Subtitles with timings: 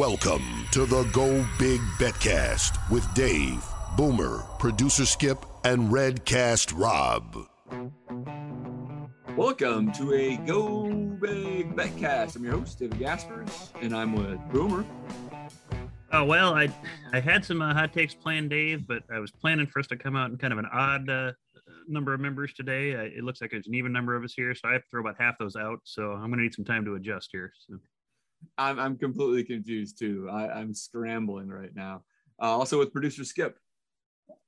[0.00, 3.62] Welcome to the Go Big Betcast with Dave,
[3.98, 7.46] Boomer, producer Skip, and Redcast Rob.
[9.36, 10.90] Welcome to a Go
[11.20, 12.34] Big Betcast.
[12.34, 14.86] I'm your host, David Gaspers, and I'm with Boomer.
[16.12, 16.72] Oh well, I
[17.12, 19.98] I had some uh, hot takes planned, Dave, but I was planning for us to
[19.98, 21.32] come out in kind of an odd uh,
[21.88, 22.94] number of members today.
[22.94, 24.88] Uh, it looks like there's an even number of us here, so I have to
[24.90, 25.80] throw about half those out.
[25.84, 27.52] So I'm going to need some time to adjust here.
[27.68, 27.78] So.
[28.58, 30.28] I'm I'm completely confused too.
[30.30, 32.02] I, am scrambling right now.
[32.40, 33.58] Uh, also with producer Skip.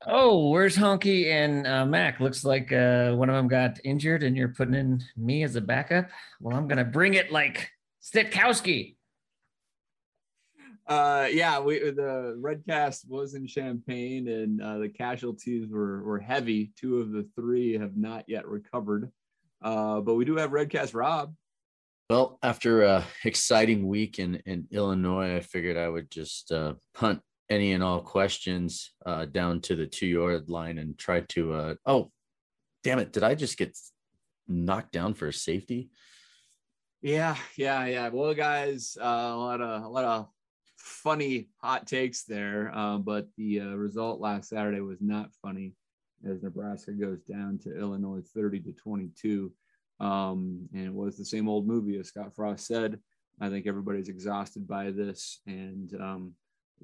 [0.07, 2.21] Oh, where's Honky and uh, Mac?
[2.21, 5.61] Looks like uh, one of them got injured, and you're putting in me as a
[5.61, 6.09] backup.
[6.41, 7.71] Well, I'm gonna bring it like
[8.03, 8.97] Sitkowski.
[10.87, 16.73] Uh, yeah, we the Redcast was in Champaign, and uh, the casualties were were heavy.
[16.77, 19.11] Two of the three have not yet recovered,
[19.63, 21.35] uh, but we do have Redcast Rob
[22.11, 27.21] well, after a exciting week in, in Illinois, I figured I would just uh, punt
[27.49, 31.53] any and all questions uh, down to the two yard line and try to.
[31.53, 32.11] Uh, oh,
[32.85, 33.13] damn it!
[33.13, 33.77] Did I just get
[34.49, 35.91] knocked down for safety?
[37.03, 38.09] Yeah, yeah, yeah.
[38.09, 40.29] Well, guys, uh, a lot of a lot of
[40.77, 45.75] funny hot takes there, uh, but the uh, result last Saturday was not funny,
[46.29, 49.53] as Nebraska goes down to Illinois thirty to twenty two.
[50.01, 52.99] Um, and it was the same old movie, as Scott Frost said.
[53.41, 56.35] I think everybody's exhausted by this and um,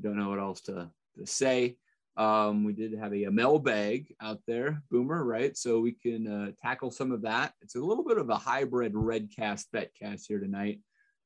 [0.00, 1.77] don't know what else to, to say.
[2.17, 5.56] Um, we did have a, a mailbag out there, Boomer, right?
[5.56, 7.53] So we can uh, tackle some of that.
[7.61, 10.81] It's a little bit of a hybrid Redcast Betcast here tonight.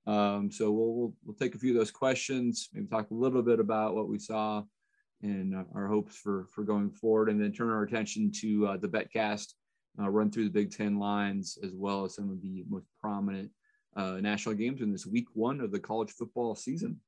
[0.06, 3.42] Um, so we'll, we'll, we'll take a few of those questions, maybe talk a little
[3.42, 4.64] bit about what we saw
[5.22, 8.76] and uh, our hopes for for going forward, and then turn our attention to uh,
[8.76, 9.54] the Betcast
[10.00, 13.50] uh, run through the Big Ten lines as well as some of the most prominent
[13.96, 17.00] uh, national games in this week one of the college football season.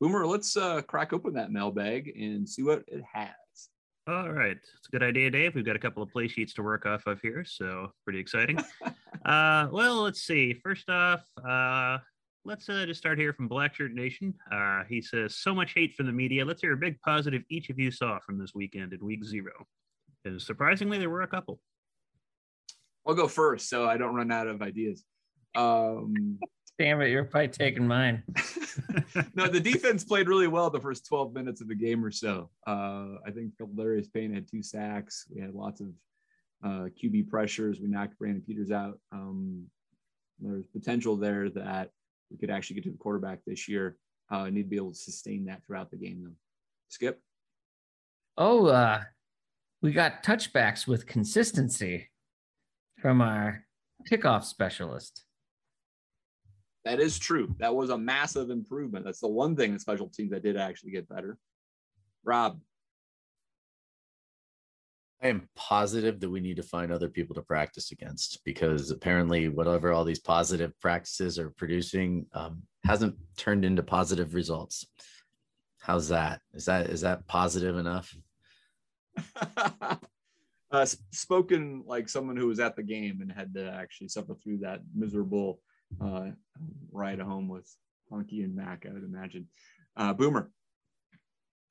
[0.00, 3.30] Boomer, let's uh, crack open that mailbag and see what it has.
[4.06, 4.56] All right.
[4.56, 5.54] It's a good idea, Dave.
[5.54, 8.58] We've got a couple of play sheets to work off of here, so pretty exciting.
[9.24, 10.52] uh, well, let's see.
[10.52, 11.98] First off, uh,
[12.44, 14.34] let's uh, just start here from Black Shirt Nation.
[14.52, 16.44] Uh, he says, So much hate from the media.
[16.44, 19.52] Let's hear a big positive each of you saw from this weekend in week zero.
[20.24, 21.60] And surprisingly, there were a couple.
[23.06, 25.04] I'll go first so I don't run out of ideas.
[25.54, 26.38] Um,
[26.78, 28.24] Damn it, you're probably taking mine.
[29.34, 32.50] no, the defense played really well the first 12 minutes of the game or so.
[32.66, 35.26] Uh, I think Darius Payne had two sacks.
[35.32, 35.88] We had lots of
[36.64, 37.78] uh, QB pressures.
[37.80, 38.98] We knocked Brandon Peters out.
[39.12, 39.66] Um,
[40.40, 41.90] there's potential there that
[42.28, 43.96] we could actually get to the quarterback this year.
[44.28, 46.34] Uh, need to be able to sustain that throughout the game, though.
[46.88, 47.20] Skip.
[48.36, 49.02] Oh, uh,
[49.84, 52.08] we got touchbacks with consistency
[53.02, 53.66] from our
[54.10, 55.24] kickoff specialist.
[56.86, 57.54] That is true.
[57.58, 59.04] That was a massive improvement.
[59.04, 61.36] That's the one thing in special teams that did actually get better.
[62.24, 62.60] Rob.
[65.22, 69.48] I am positive that we need to find other people to practice against because apparently,
[69.50, 74.86] whatever all these positive practices are producing um, hasn't turned into positive results.
[75.78, 76.40] How's that?
[76.54, 78.16] Is that is that positive enough?
[80.70, 84.58] uh, spoken like someone who was at the game and had to actually suffer through
[84.58, 85.60] that miserable
[86.00, 86.26] uh,
[86.92, 87.68] ride home with
[88.12, 89.48] Honky and Mac, I would imagine.
[89.96, 90.50] Uh, Boomer.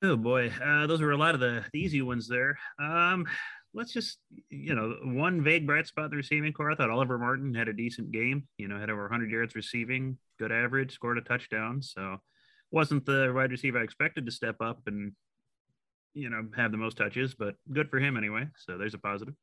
[0.02, 2.58] Oh boy, uh, those were a lot of the, the easy ones there.
[2.78, 3.26] Um,
[3.72, 4.18] let's just,
[4.50, 6.70] you know, one vague bright spot in the receiving corps.
[6.70, 8.46] I thought Oliver Martin had a decent game.
[8.58, 11.82] You know, had over 100 yards receiving, good average, scored a touchdown.
[11.82, 12.18] So,
[12.70, 15.12] wasn't the wide receiver I expected to step up and
[16.14, 18.48] you know have the most touches, but good for him anyway.
[18.56, 19.34] So there's a positive.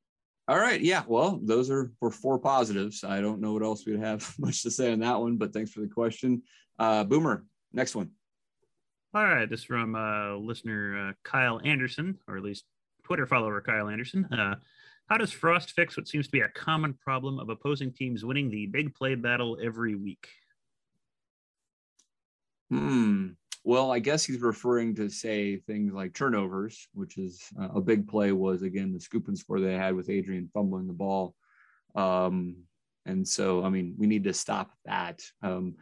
[0.47, 1.03] All right, yeah.
[1.07, 3.03] Well, those are for four positives.
[3.03, 5.71] I don't know what else we'd have much to say on that one, but thanks
[5.71, 6.43] for the question,
[6.79, 7.45] uh, Boomer.
[7.71, 8.11] Next one.
[9.13, 12.63] All right, this from uh, listener uh, Kyle Anderson, or at least
[13.03, 14.25] Twitter follower Kyle Anderson.
[14.25, 14.55] Uh,
[15.07, 18.49] how does Frost fix what seems to be a common problem of opposing teams winning
[18.49, 20.27] the big play battle every week?
[22.69, 23.31] Hmm.
[23.63, 28.07] Well, I guess he's referring to say things like turnovers, which is uh, a big
[28.07, 31.35] play was again the scoop and score they had with Adrian fumbling the ball.
[31.95, 32.63] Um,
[33.05, 35.21] And so, I mean, we need to stop that.
[35.41, 35.75] Um,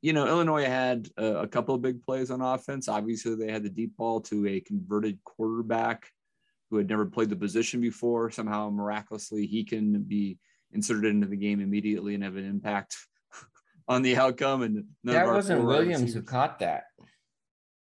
[0.00, 2.88] you know, Illinois had a, a, couple of big plays on offense.
[2.88, 6.08] Obviously, they had the deep ball to a converted quarterback
[6.70, 8.30] who had never played the position before.
[8.30, 10.38] Somehow, miraculously, he can be
[10.72, 12.96] inserted into the game immediately and have an impact
[13.88, 14.62] on the outcome.
[14.62, 16.14] And that wasn't Williams receivers.
[16.14, 16.84] who caught that.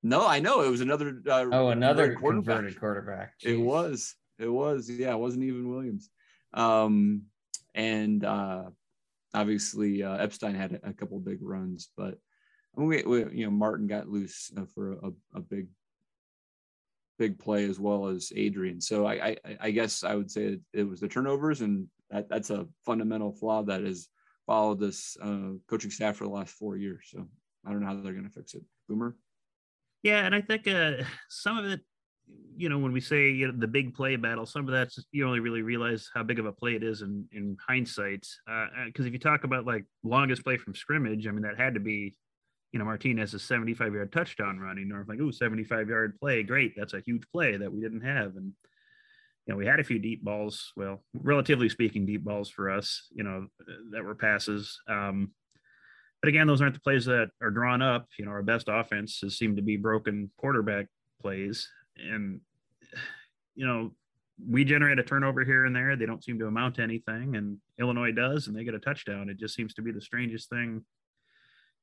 [0.04, 1.22] No, I know it was another.
[1.26, 2.56] Uh, oh, another quarterback.
[2.56, 3.40] converted quarterback.
[3.40, 3.54] Jeez.
[3.54, 4.16] It was.
[4.38, 4.90] It was.
[4.90, 6.10] Yeah, it wasn't even Williams.
[6.54, 7.24] Um,
[7.74, 8.66] and uh,
[9.34, 12.18] obviously uh, Epstein had a, a couple big runs, but
[12.78, 15.68] i we, we, you know Martin got loose uh, for a, a, big
[17.20, 18.82] big play as well as Adrian.
[18.82, 22.50] So I, I, I guess I would say it was the turnovers, and that, that's
[22.50, 24.10] a fundamental flaw that has
[24.46, 27.08] followed this uh, coaching staff for the last four years.
[27.12, 27.28] So
[27.66, 28.64] I don't know how they're going to fix it.
[28.90, 29.16] Boomer.
[30.04, 31.80] Yeah, and I think uh, some of it
[32.56, 35.26] you know, when we say you know, the big play battle, some of that's you
[35.26, 38.28] only really realize how big of a play it is in in hindsight.
[38.86, 41.74] Because uh, if you talk about like longest play from scrimmage, I mean that had
[41.74, 42.16] to be,
[42.72, 44.92] you know, Martinez's 75 yard touchdown running.
[44.92, 48.36] Or like, ooh, 75 yard play, great, that's a huge play that we didn't have.
[48.36, 48.54] And
[49.46, 50.72] you know, we had a few deep balls.
[50.78, 53.08] Well, relatively speaking, deep balls for us.
[53.14, 53.48] You know,
[53.92, 54.80] that were passes.
[54.88, 55.32] Um,
[56.24, 58.08] but again, those aren't the plays that are drawn up.
[58.18, 60.86] You know, our best offense has seemed to be broken quarterback
[61.22, 61.68] plays.
[61.98, 62.40] And
[63.56, 63.92] you know
[64.50, 65.98] we generate a turnover here and there.
[65.98, 69.30] They don't seem to amount to anything and illinois does and they get a touchdown.
[69.30, 70.86] It just seems to be the strangest thing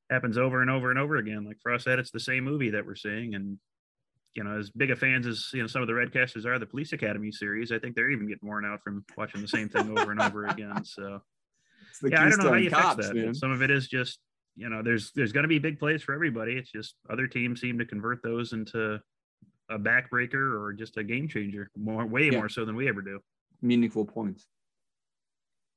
[0.09, 1.45] happens over and over and over again.
[1.45, 3.35] Like Frost said it's the same movie that we're seeing.
[3.35, 3.59] And
[4.35, 6.65] you know as big a fans as you know some of the redcasters are the
[6.65, 9.91] police academy series i think they're even getting worn out from watching the same thing
[9.99, 10.85] over and over again.
[10.85, 11.21] So
[12.05, 14.21] yeah i don't know how you cops, fix that some of it is just
[14.61, 16.53] you know there's there's going to be big plays for everybody.
[16.53, 19.01] It's just other teams seem to convert those into
[19.71, 22.39] a backbreaker or just a game changer more way yeah.
[22.39, 23.21] more so than we ever do.
[23.63, 24.47] Meaningful points.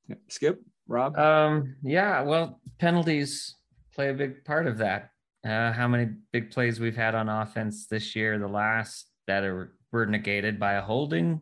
[0.06, 0.16] Yeah.
[0.28, 1.16] skip rob?
[1.18, 3.56] Um yeah well penalties
[3.94, 5.10] play a big part of that.
[5.46, 9.72] Uh, how many big plays we've had on offense this year the last that are
[9.92, 11.40] were negated by a holding.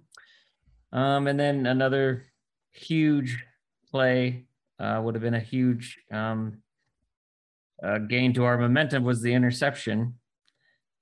[0.92, 2.26] Um and then another
[2.70, 3.44] huge
[3.90, 4.46] play
[4.78, 6.58] uh, would have been a huge um,
[7.82, 10.14] uh, gain to our momentum was the interception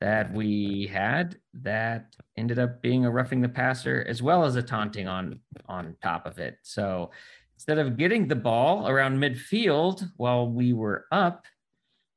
[0.01, 4.63] that we had that ended up being a roughing the passer as well as a
[4.63, 6.57] taunting on on top of it.
[6.63, 7.11] So
[7.55, 11.45] instead of getting the ball around midfield while we were up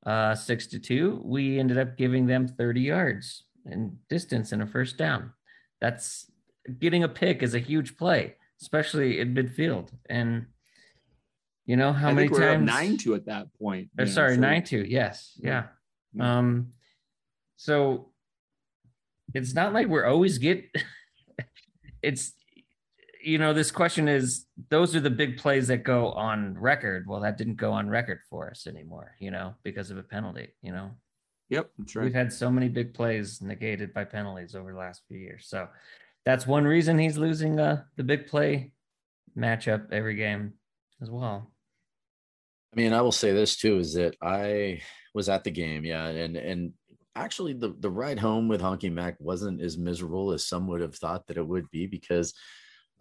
[0.05, 4.67] uh, six to two, we ended up giving them 30 yards in distance and a
[4.67, 5.31] first down.
[5.81, 6.31] That's
[6.79, 9.89] getting a pick is a huge play, especially in midfield.
[10.09, 10.45] And
[11.65, 13.89] you know how I many times nine two at that point.
[13.97, 14.41] Or, sorry, so.
[14.41, 14.85] nine two.
[14.87, 15.67] Yes, yeah.
[16.13, 16.37] yeah.
[16.37, 16.73] Um,
[17.55, 18.09] so
[19.33, 20.65] it's not like we're always get
[22.01, 22.33] it's
[23.23, 27.21] you know this question is those are the big plays that go on record well
[27.21, 30.71] that didn't go on record for us anymore you know because of a penalty you
[30.71, 30.91] know
[31.49, 35.01] yep that's right we've had so many big plays negated by penalties over the last
[35.07, 35.67] few years so
[36.25, 38.71] that's one reason he's losing uh, the big play
[39.37, 40.53] matchup every game
[41.01, 41.52] as well
[42.73, 44.81] i mean i will say this too is that i
[45.13, 46.73] was at the game yeah and and
[47.15, 50.95] actually the, the ride home with Honky Mac wasn't as miserable as some would have
[50.95, 52.33] thought that it would be because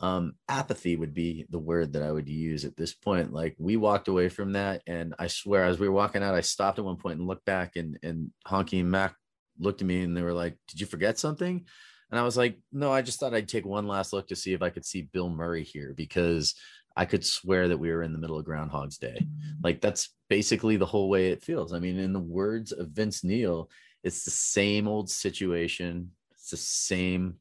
[0.00, 3.32] um, apathy would be the word that I would use at this point.
[3.32, 6.40] Like we walked away from that, and I swear, as we were walking out, I
[6.40, 9.14] stopped at one point and looked back, and and Honky and Mac
[9.58, 11.64] looked at me and they were like, "Did you forget something?"
[12.10, 14.52] And I was like, "No, I just thought I'd take one last look to see
[14.54, 16.54] if I could see Bill Murray here because
[16.96, 19.26] I could swear that we were in the middle of Groundhog's Day.
[19.62, 21.72] Like that's basically the whole way it feels.
[21.72, 23.70] I mean, in the words of Vince Neil,
[24.02, 26.10] it's the same old situation.
[26.32, 27.36] It's the same,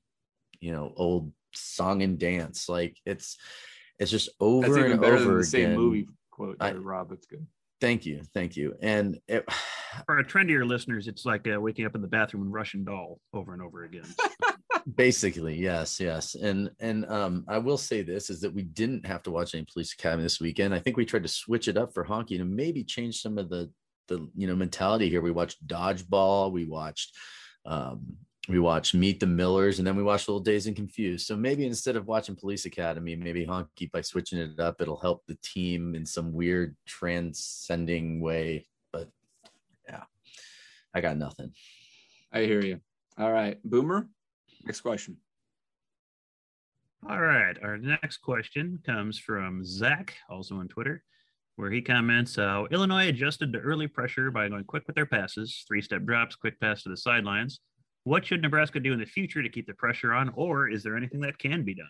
[0.59, 2.69] you know, old song and dance.
[2.69, 3.37] Like it's
[3.99, 5.43] it's just over and over again.
[5.43, 7.11] Same movie quote, there, I, Rob.
[7.11, 7.45] It's good.
[7.79, 8.75] Thank you, thank you.
[8.81, 9.45] And it,
[10.05, 13.19] for our trendier listeners, it's like uh, waking up in the bathroom and Russian doll
[13.33, 14.05] over and over again.
[14.95, 16.35] Basically, yes, yes.
[16.35, 19.65] And and um, I will say this is that we didn't have to watch any
[19.71, 20.73] Police Academy this weekend.
[20.73, 23.49] I think we tried to switch it up for honky to maybe change some of
[23.49, 23.69] the
[24.07, 25.21] the you know mentality here.
[25.21, 27.15] We watched dodgeball, we watched
[27.65, 28.17] um,
[28.49, 31.27] we watched Meet the Millers, and then we watched Little Days and Confused.
[31.27, 35.23] So maybe instead of watching Police Academy, maybe Honky by switching it up, it'll help
[35.27, 38.67] the team in some weird transcending way.
[38.91, 39.09] But
[39.87, 40.03] yeah,
[40.93, 41.53] I got nothing.
[42.33, 42.79] I hear you.
[43.17, 44.07] All right, Boomer.
[44.65, 45.17] Next question.
[47.09, 51.03] All right, our next question comes from Zach, also on Twitter
[51.61, 55.63] where he comments uh, Illinois adjusted to early pressure by going quick with their passes,
[55.67, 57.59] three step drops, quick pass to the sidelines.
[58.03, 60.97] What should Nebraska do in the future to keep the pressure on, or is there
[60.97, 61.85] anything that can be done?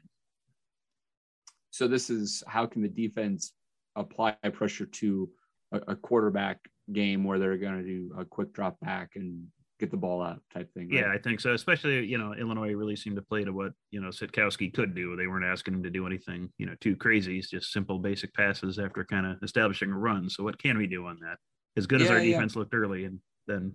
[1.69, 3.53] So, this is how can the defense
[3.95, 5.29] apply pressure to
[5.71, 6.59] a, a quarterback
[6.91, 9.47] game where they're going to do a quick drop back and
[9.81, 10.89] get the ball out type thing.
[10.89, 10.99] Right?
[10.99, 11.53] Yeah, I think so.
[11.53, 15.17] Especially, you know, Illinois really seemed to play to what, you know, Sitkowski could do.
[15.17, 17.37] They weren't asking him to do anything, you know, too crazy.
[17.37, 20.29] It's just simple basic passes after kind of establishing a run.
[20.29, 21.37] So what can we do on that?
[21.75, 23.73] As good yeah, as our defense looked early and then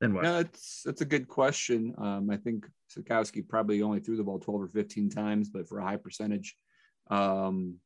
[0.00, 0.24] then what?
[0.24, 1.94] No, that's that's a good question.
[1.98, 5.78] Um, I think Sitkowski probably only threw the ball 12 or 15 times, but for
[5.78, 6.56] a high percentage,
[7.10, 7.76] um,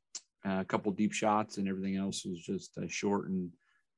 [0.45, 3.51] a couple deep shots and everything else was just uh, short and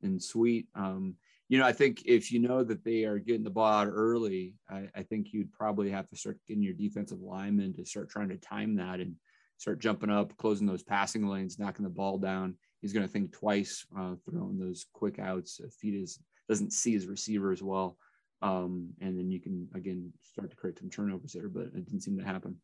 [0.02, 0.68] and sweet.
[0.74, 1.16] Um,
[1.48, 4.54] you know, I think if you know that they are getting the ball out early,
[4.68, 8.30] I, I, think you'd probably have to start getting your defensive linemen to start trying
[8.30, 9.14] to time that and
[9.56, 12.56] start jumping up, closing those passing lanes, knocking the ball down.
[12.80, 16.92] He's going to think twice uh, throwing those quick outs if he does, doesn't see
[16.92, 17.96] his receiver as well.
[18.42, 22.02] Um, and then you can again start to create some turnovers there, but it didn't
[22.02, 22.56] seem to happen.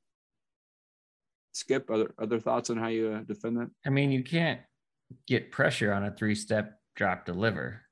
[1.52, 3.70] Skip, other other thoughts on how you uh, defend that?
[3.86, 4.60] I mean, you can't
[5.26, 7.82] get pressure on a three step drop deliver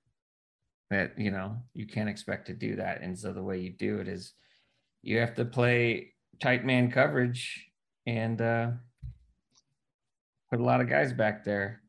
[0.91, 3.01] that you know you can't expect to do that.
[3.01, 4.35] And so the way you do it is
[5.03, 7.69] you have to play tight man coverage
[8.07, 8.71] and uh,
[10.51, 11.83] put a lot of guys back there.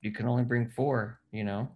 [0.00, 1.68] You can only bring four you know?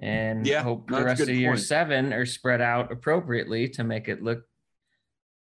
[0.00, 4.22] And yeah, hope the rest of your seven are spread out appropriately to make it
[4.22, 4.44] look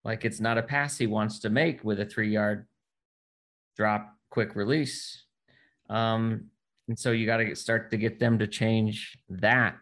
[0.04, 2.66] like it's not a pass he wants to make with a three yard
[3.76, 5.24] drop quick release.
[5.90, 6.50] Um,
[6.88, 9.78] and so you got to start to get them to change that.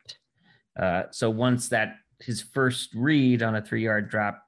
[0.78, 4.42] Uh, so once that his first read on a three yard drop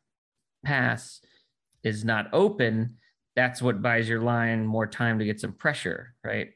[0.65, 1.21] pass
[1.83, 2.97] is not open,
[3.37, 6.51] that's what buys your line more time to get some pressure, right?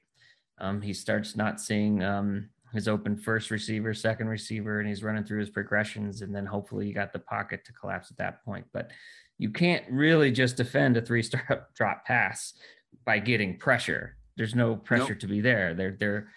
[0.61, 5.25] Um, he starts not seeing um, his open first receiver, second receiver, and he's running
[5.25, 6.23] through his progressions.
[6.23, 8.67] And then hopefully you got the pocket to collapse at that point.
[8.73, 8.91] But
[9.39, 12.55] you can't really just defend a three star drop pass
[13.05, 14.18] by getting pressure.
[14.39, 15.21] There's no pressure nope.
[15.21, 15.75] to be there.
[15.75, 16.29] They're they're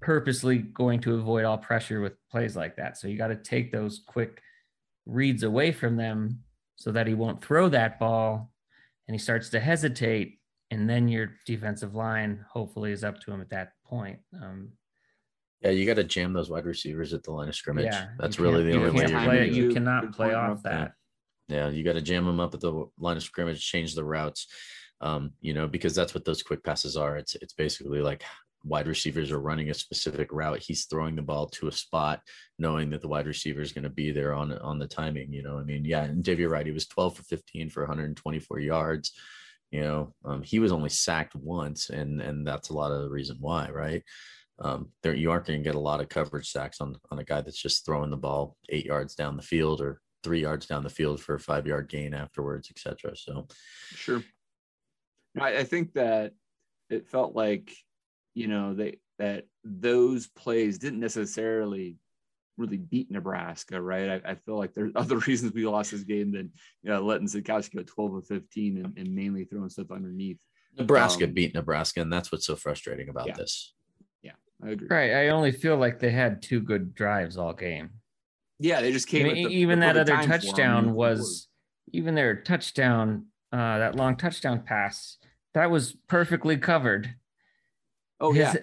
[0.00, 2.98] purposely going to avoid all pressure with plays like that.
[2.98, 4.42] So you got to take those quick
[5.06, 6.40] reads away from them
[6.74, 8.50] so that he won't throw that ball
[9.08, 10.38] and he starts to hesitate
[10.70, 14.18] and then your defensive line hopefully is up to him at that point.
[14.42, 14.72] Um,
[15.62, 17.86] yeah, you got to jam those wide receivers at the line of scrimmage.
[17.86, 19.06] Yeah, That's really the only way.
[19.06, 20.92] Play, you cannot play off that.
[21.48, 24.48] Yeah, you got to jam them up at the line of scrimmage, change the routes
[25.00, 27.16] um, you know, because that's what those quick passes are.
[27.16, 28.24] It's it's basically like
[28.64, 30.58] wide receivers are running a specific route.
[30.58, 32.20] He's throwing the ball to a spot,
[32.58, 35.32] knowing that the wide receiver is going to be there on on the timing.
[35.32, 36.66] You know, I mean, yeah, and Dave, you're right.
[36.66, 39.12] He was 12 for 15 for 124 yards.
[39.70, 43.10] You know, um, he was only sacked once, and and that's a lot of the
[43.10, 44.02] reason why, right?
[44.58, 47.24] Um, there you aren't going to get a lot of coverage sacks on on a
[47.24, 50.82] guy that's just throwing the ball eight yards down the field or three yards down
[50.82, 53.16] the field for a five yard gain afterwards, etc.
[53.16, 53.46] So,
[53.90, 54.24] sure.
[55.40, 56.32] I, I think that
[56.90, 57.72] it felt like,
[58.34, 61.96] you know, they that those plays didn't necessarily
[62.56, 64.22] really beat Nebraska, right?
[64.24, 66.50] I, I, feel like there's other reasons we lost this game than
[66.82, 70.38] you know letting Sitkowski go 12 or 15 and, and mainly throwing stuff underneath.
[70.78, 73.34] Nebraska um, beat Nebraska, and that's what's so frustrating about yeah.
[73.34, 73.72] this.
[74.22, 74.88] Yeah, I agree.
[74.90, 75.12] Right.
[75.14, 77.90] I only feel like they had two good drives all game.
[78.58, 79.26] Yeah, they just came.
[79.26, 81.48] I mean, the, even the that other touchdown was
[81.92, 85.18] even their touchdown, uh, that long touchdown pass
[85.56, 87.14] that was perfectly covered.
[88.20, 88.60] Oh His, yeah.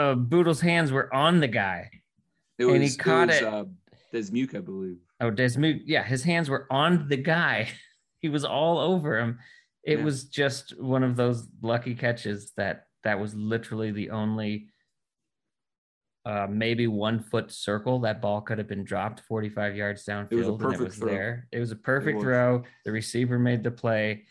[0.00, 1.90] Uh, Bootle's hands were on the guy,
[2.56, 3.42] it was, and he caught it.
[3.42, 3.44] Was, it.
[3.44, 3.64] Uh,
[4.12, 4.98] Desmuke, I believe.
[5.20, 5.82] Oh, Desmuke.
[5.84, 7.68] Yeah, his hands were on the guy.
[8.20, 9.40] he was all over him.
[9.82, 10.04] It yeah.
[10.04, 14.68] was just one of those lucky catches that that was literally the only
[16.24, 20.36] uh, maybe one foot circle that ball could have been dropped 45 yards downfield it
[20.36, 21.08] was a perfect and it was throw.
[21.08, 21.48] there.
[21.50, 22.62] It was a perfect throw.
[22.84, 24.24] The receiver made the play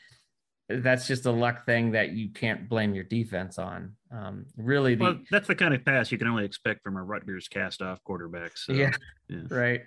[0.69, 3.95] that's just a luck thing that you can't blame your defense on.
[4.11, 7.03] Um, really, the, well, that's the kind of pass you can only expect from a
[7.03, 8.57] Rutgers cast-off quarterback.
[8.57, 8.91] So, yeah,
[9.27, 9.81] yeah, right.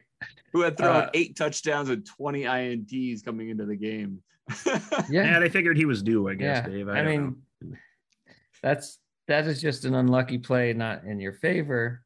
[0.53, 4.23] Who had thrown uh, eight touchdowns and twenty ints coming into the game.
[4.67, 4.81] yeah.
[5.11, 6.29] yeah, they figured he was due.
[6.29, 6.73] I guess, yeah.
[6.73, 6.89] Dave.
[6.89, 7.77] I, I mean, know.
[8.63, 12.03] that's that is just an unlucky play, not in your favor.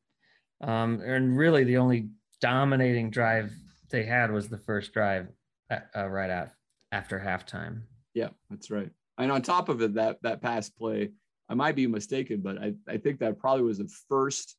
[0.61, 2.09] Um, and really, the only
[2.41, 3.51] dominating drive
[3.91, 5.29] they had was the first drive
[5.71, 6.49] uh, uh right out
[6.93, 7.83] after halftime.
[8.15, 8.91] Yeah, that's right.
[9.19, 11.11] And on top of it, that that pass play,
[11.49, 14.57] I might be mistaken, but I, I think that probably was the first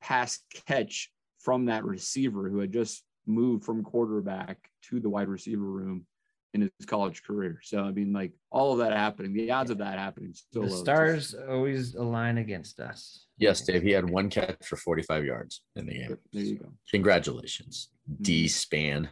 [0.00, 5.62] pass catch from that receiver who had just moved from quarterback to the wide receiver
[5.62, 6.06] room
[6.54, 7.60] in his college career.
[7.62, 10.34] So I mean, like all of that happening, the odds of that happening.
[10.52, 10.68] the low.
[10.68, 13.26] stars always align against us.
[13.38, 13.82] Yes, Dave.
[13.82, 16.18] He had one catch for 45 yards in the game.
[16.32, 16.72] There you go.
[16.90, 18.22] Congratulations, mm-hmm.
[18.22, 19.08] D span.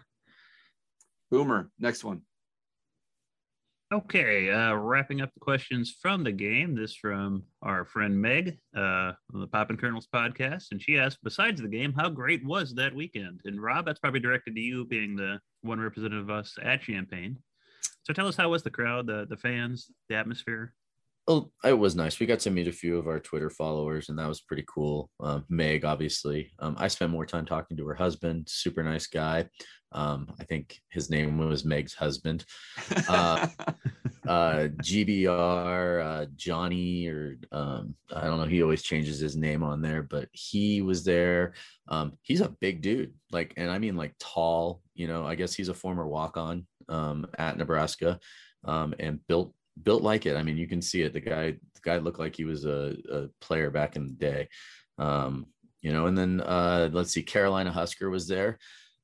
[1.31, 1.71] Boomer.
[1.79, 2.23] Next one.
[3.93, 6.77] Okay, uh, wrapping up the questions from the game.
[6.77, 11.19] This from our friend Meg uh, on the Pop and Kernels podcast, and she asked,
[11.25, 13.41] besides the game, how great was that weekend?
[13.47, 17.37] And Rob, that's probably directed to you, being the one representative of us at Champaign.
[18.05, 20.73] So tell us how was the crowd, the the fans, the atmosphere?
[21.31, 22.19] Well, it was nice.
[22.19, 25.09] We got to meet a few of our Twitter followers, and that was pretty cool.
[25.21, 28.49] Um, Meg, obviously, um, I spent more time talking to her husband.
[28.49, 29.49] Super nice guy.
[29.93, 32.45] Um, I think his name was Meg's husband.
[33.09, 33.47] Uh,
[34.29, 38.47] uh, GBR, uh, Johnny, or um, I don't know.
[38.47, 41.55] He always changes his name on there, but he was there.
[41.87, 44.83] Um, he's a big dude, like, and I mean, like tall.
[44.95, 48.19] You know, I guess he's a former walk-on um, at Nebraska,
[48.65, 50.37] um, and built built like it.
[50.37, 51.13] I mean, you can see it.
[51.13, 54.49] The guy, the guy looked like he was a, a player back in the day.
[54.99, 55.47] Um,
[55.81, 58.59] you know, and then uh, let's see, Carolina Husker was there.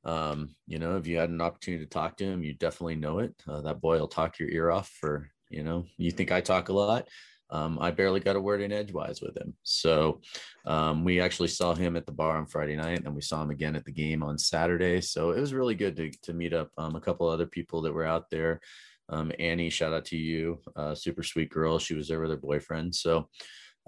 [0.04, 3.18] Um, you know, if you had an opportunity to talk to him, you definitely know
[3.18, 3.34] it.
[3.48, 6.68] Uh, that boy will talk your ear off for, you know, you think I talk
[6.68, 7.08] a lot.
[7.50, 9.54] Um, I barely got a word in edgewise with him.
[9.62, 10.20] So
[10.64, 13.50] um, we actually saw him at the bar on Friday night and we saw him
[13.50, 15.00] again at the game on Saturday.
[15.00, 17.92] So it was really good to, to meet up um, a couple other people that
[17.92, 18.60] were out there.
[19.08, 21.78] Um, Annie, shout out to you, uh, super sweet girl.
[21.78, 22.94] She was there with her boyfriend.
[22.94, 23.28] So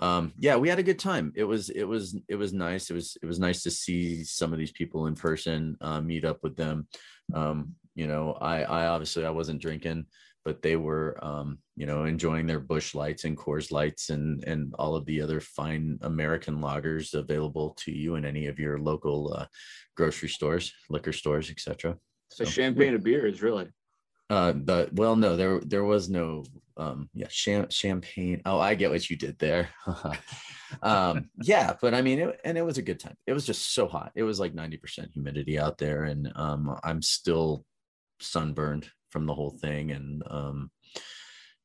[0.00, 1.32] um, yeah, we had a good time.
[1.34, 2.90] It was it was it was nice.
[2.90, 6.24] It was it was nice to see some of these people in person, uh, meet
[6.24, 6.86] up with them.
[7.34, 10.06] Um, you know, I I obviously I wasn't drinking,
[10.44, 14.72] but they were um, you know enjoying their Busch Lights and Coors Lights and and
[14.78, 19.34] all of the other fine American lagers available to you in any of your local
[19.36, 19.46] uh,
[19.96, 21.96] grocery stores, liquor stores, etc.
[22.30, 23.68] So champagne of beers, really.
[24.30, 26.44] Uh, the well, no, there there was no
[26.76, 28.42] um yeah cham- champagne.
[28.44, 29.70] Oh, I get what you did there.
[30.82, 33.16] um, yeah, but I mean, it, and it was a good time.
[33.26, 34.12] It was just so hot.
[34.14, 37.64] It was like ninety percent humidity out there, and um, I'm still
[38.20, 39.92] sunburned from the whole thing.
[39.92, 40.70] And um,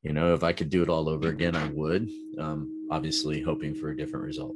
[0.02, 2.08] you know, if I could do it all over again, I would.
[2.38, 4.54] Um, obviously, hoping for a different result.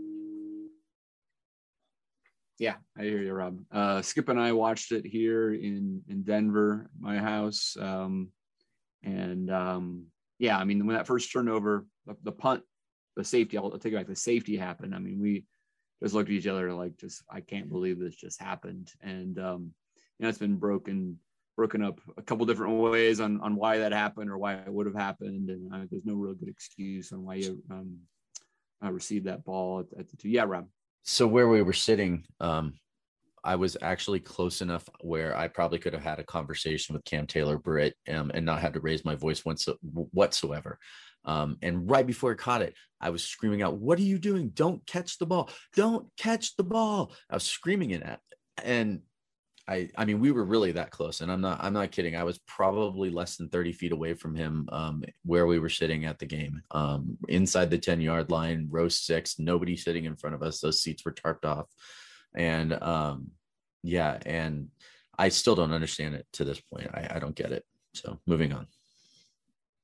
[2.58, 3.60] Yeah, I hear you, Rob.
[3.70, 8.30] Uh, Skip and I watched it here in in Denver, my house, um,
[9.04, 10.06] and um,
[10.40, 12.64] yeah, I mean when that first turnover, the, the punt,
[13.14, 14.08] the safety, I'll, take it back.
[14.08, 14.92] The safety happened.
[14.92, 15.44] I mean, we
[16.02, 19.72] just looked at each other like, just I can't believe this just happened, and um,
[20.18, 21.18] you know it's been broken
[21.56, 24.86] broken up a couple different ways on on why that happened or why it would
[24.86, 27.98] have happened, and uh, there's no real good excuse on why you um,
[28.84, 30.28] uh, received that ball at, at the two.
[30.28, 30.66] Yeah, Rob
[31.08, 32.74] so where we were sitting um
[33.42, 37.26] i was actually close enough where i probably could have had a conversation with cam
[37.26, 39.66] taylor britt um, and not had to raise my voice once
[40.12, 40.78] whatsoever.
[41.24, 44.50] Um, and right before i caught it i was screaming out what are you doing?
[44.50, 45.50] Don't catch the ball.
[45.74, 47.12] Don't catch the ball.
[47.30, 48.20] I was screaming it at
[48.62, 49.00] and
[49.68, 52.16] I, I mean, we were really that close, and I'm not, I'm not kidding.
[52.16, 56.06] I was probably less than 30 feet away from him, um, where we were sitting
[56.06, 60.34] at the game, um, inside the 10 yard line, row six, nobody sitting in front
[60.34, 60.60] of us.
[60.60, 61.66] Those seats were tarped off,
[62.34, 63.32] and um,
[63.82, 64.68] yeah, and
[65.18, 66.88] I still don't understand it to this point.
[66.94, 67.64] I, I don't get it.
[67.94, 68.68] So moving on.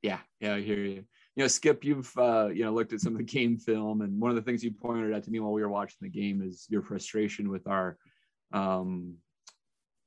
[0.01, 1.05] Yeah, yeah, I hear you.
[1.37, 4.19] You know, Skip, you've uh, you know looked at some of the game film, and
[4.19, 6.41] one of the things you pointed out to me while we were watching the game
[6.43, 7.99] is your frustration with our
[8.53, 9.17] um,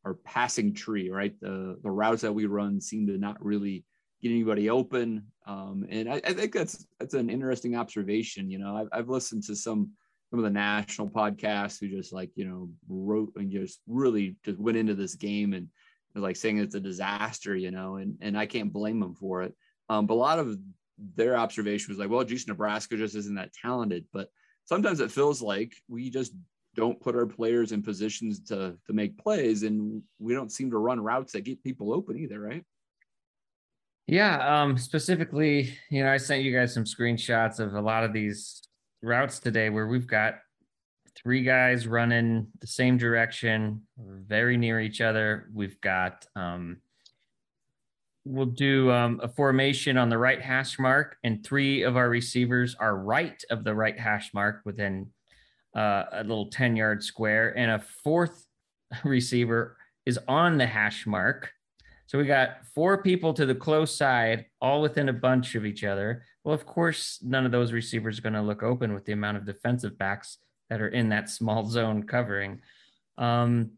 [0.07, 1.37] our passing tree, right?
[1.41, 3.83] The the routes that we run seem to not really
[4.21, 5.27] get anybody open.
[5.45, 8.49] Um, and I, I, think that's that's an interesting observation.
[8.49, 9.91] You know, I've, I've listened to some
[10.29, 14.59] some of the national podcasts who just like you know wrote and just really just
[14.59, 15.67] went into this game and
[16.15, 17.53] like saying it's a disaster.
[17.53, 19.53] You know, and and I can't blame them for it.
[19.89, 20.57] Um, but a lot of
[21.15, 24.05] their observation was like, well, geez, Nebraska just isn't that talented.
[24.13, 24.29] But
[24.63, 26.33] sometimes it feels like we just
[26.77, 30.77] don't put our players in positions to to make plays and we don't seem to
[30.77, 32.63] run routes that get people open either right?
[34.05, 38.13] Yeah um specifically you know i sent you guys some screenshots of a lot of
[38.13, 38.61] these
[39.01, 40.35] routes today where we've got
[41.17, 45.49] three guys running the same direction very near each other.
[45.53, 46.77] We've got um
[48.23, 52.75] we'll do um, a formation on the right hash mark and three of our receivers
[52.77, 55.09] are right of the right hash mark within
[55.77, 58.45] uh, a little 10 yard square, and a fourth
[59.03, 61.51] receiver is on the hash mark.
[62.07, 65.83] So we got four people to the close side, all within a bunch of each
[65.83, 66.23] other.
[66.43, 69.37] Well, of course, none of those receivers are going to look open with the amount
[69.37, 70.37] of defensive backs
[70.69, 72.61] that are in that small zone covering.
[73.17, 73.71] Um,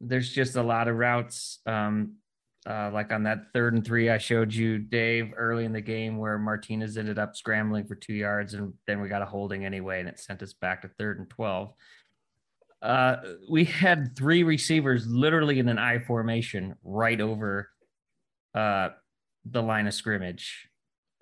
[0.00, 1.58] there's just a lot of routes.
[1.66, 2.16] Um,
[2.66, 6.18] uh, like on that third and three I showed you, Dave, early in the game
[6.18, 10.00] where Martinez ended up scrambling for two yards and then we got a holding anyway
[10.00, 11.72] and it sent us back to third and 12.
[12.80, 13.16] Uh,
[13.50, 17.70] we had three receivers literally in an I formation right over
[18.54, 18.90] uh,
[19.44, 20.68] the line of scrimmage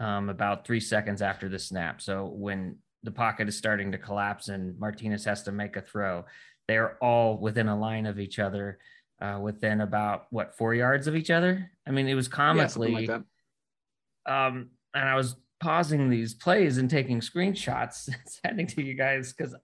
[0.01, 2.01] um, about three seconds after the snap.
[2.03, 6.25] So when the pocket is starting to collapse and Martinez has to make a throw,
[6.68, 8.79] they're all within a line of each other,
[9.20, 11.70] uh, within about what four yards of each other.
[11.87, 12.92] I mean, it was comically.
[12.92, 13.22] Yeah, like
[14.26, 18.11] um, and I was pausing these plays and taking screenshots,
[18.44, 19.55] sending to you guys because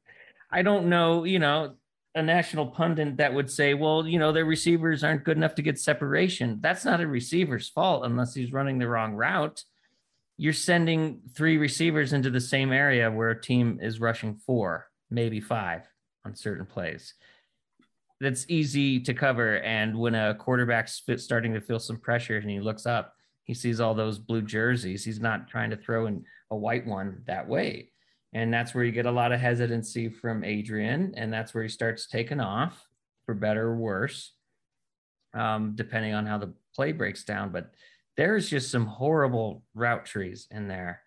[0.51, 1.75] I don't know, you know,
[2.15, 5.63] a national pundit that would say, well, you know, their receivers aren't good enough to
[5.63, 6.59] get separation.
[6.61, 9.65] That's not a receiver's fault unless he's running the wrong route.
[10.37, 15.41] You're sending three receivers into the same area where a team is rushing four, maybe
[15.41, 15.83] five
[16.25, 17.15] on certain plays.
[18.23, 19.59] That's easy to cover.
[19.59, 23.81] And when a quarterback's starting to feel some pressure and he looks up, he sees
[23.81, 25.05] all those blue jerseys.
[25.05, 27.91] He's not trying to throw in a white one that way.
[28.33, 31.15] And that's where you get a lot of hesitancy from Adrian.
[31.17, 32.87] And that's where he starts taking off
[33.27, 34.33] for better or worse,
[35.35, 37.51] um, depending on how the play breaks down.
[37.51, 37.73] But
[38.17, 41.03] there's just some horrible route trees in there.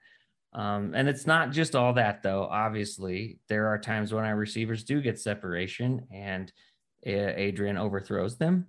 [0.53, 2.43] Um, and it's not just all that, though.
[2.43, 6.51] Obviously, there are times when our receivers do get separation and
[7.05, 8.67] Adrian overthrows them,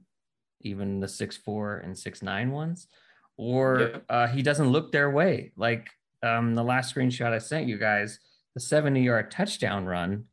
[0.61, 2.89] even the six four and six nine ones,
[3.37, 5.53] or uh, he doesn't look their way.
[5.57, 5.89] Like
[6.23, 8.19] um, the last screenshot I sent you guys,
[8.55, 10.25] the 70 yard touchdown run,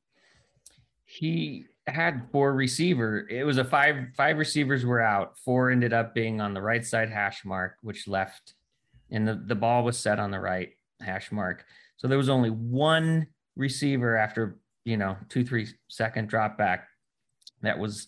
[1.06, 3.28] he had four receiver.
[3.30, 5.38] It was a five five receivers were out.
[5.38, 8.54] Four ended up being on the right side hash mark, which left,
[9.12, 10.70] and the, the ball was set on the right
[11.02, 11.66] hash mark.
[11.98, 16.88] So there was only one receiver after you know two three second drop back
[17.64, 18.08] that was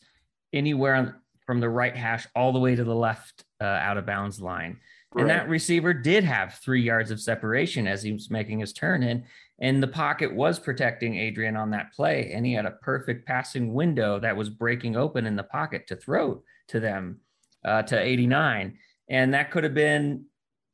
[0.53, 4.41] anywhere from the right hash all the way to the left uh, out of bounds
[4.41, 4.77] line.
[5.11, 5.21] Right.
[5.21, 9.03] And that receiver did have three yards of separation as he was making his turn
[9.03, 9.23] in.
[9.59, 12.31] And the pocket was protecting Adrian on that play.
[12.33, 15.95] And he had a perfect passing window that was breaking open in the pocket to
[15.95, 17.21] throw to them
[17.63, 18.77] uh, to 89.
[19.09, 20.25] And that could have been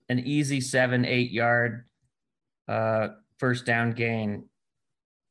[0.09, 1.85] an easy seven, eight yard
[2.67, 4.45] uh, first down gain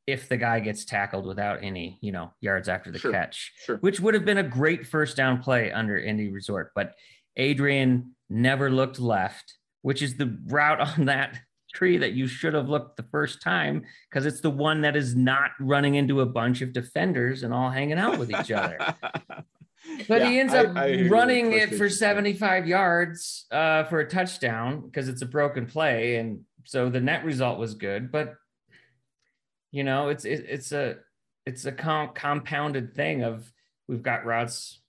[0.07, 3.11] if the guy gets tackled without any, you know, yards after the sure.
[3.11, 3.77] catch, sure.
[3.77, 6.71] which would have been a great first down play under Indy Resort.
[6.75, 6.95] But
[7.37, 11.39] Adrian never looked left, which is the route on that
[11.73, 15.15] tree that you should have looked the first time because it's the one that is
[15.15, 18.77] not running into a bunch of defenders and all hanging out with each other.
[20.07, 24.07] But yeah, he ends up I, I running it for 75 yards uh, for a
[24.07, 26.17] touchdown because it's a broken play.
[26.17, 28.11] And so the net result was good.
[28.11, 28.35] But,
[29.71, 30.97] you know, it's it, it's a
[31.45, 33.51] it's a com- compounded thing of
[33.87, 34.81] we've got routes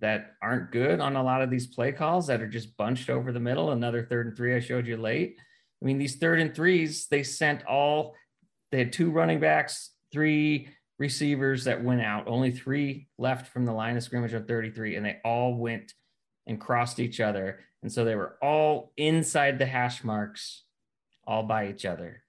[0.00, 3.32] that aren't good on a lot of these play calls that are just bunched over
[3.32, 3.72] the middle.
[3.72, 5.36] Another third and three I showed you late.
[5.82, 8.14] I mean, these third and threes, they sent all,
[8.70, 10.68] they had two running backs, three
[10.98, 15.06] receivers that went out, only three left from the line of scrimmage of 33, and
[15.06, 15.94] they all went
[16.46, 17.60] and crossed each other.
[17.82, 20.64] And so they were all inside the hash marks,
[21.26, 22.22] all by each other.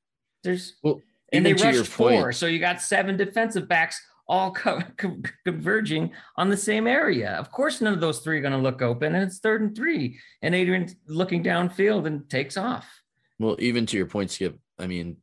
[0.44, 1.02] There's, well,
[1.34, 2.32] and they rushed four.
[2.32, 7.32] So you got seven defensive backs all co- co- converging on the same area.
[7.32, 9.76] Of course, none of those three are going to look open, and it's third and
[9.76, 10.20] three.
[10.42, 12.88] And Adrian looking downfield and takes off.
[13.40, 15.18] Well, even to your point, Skip, I mean,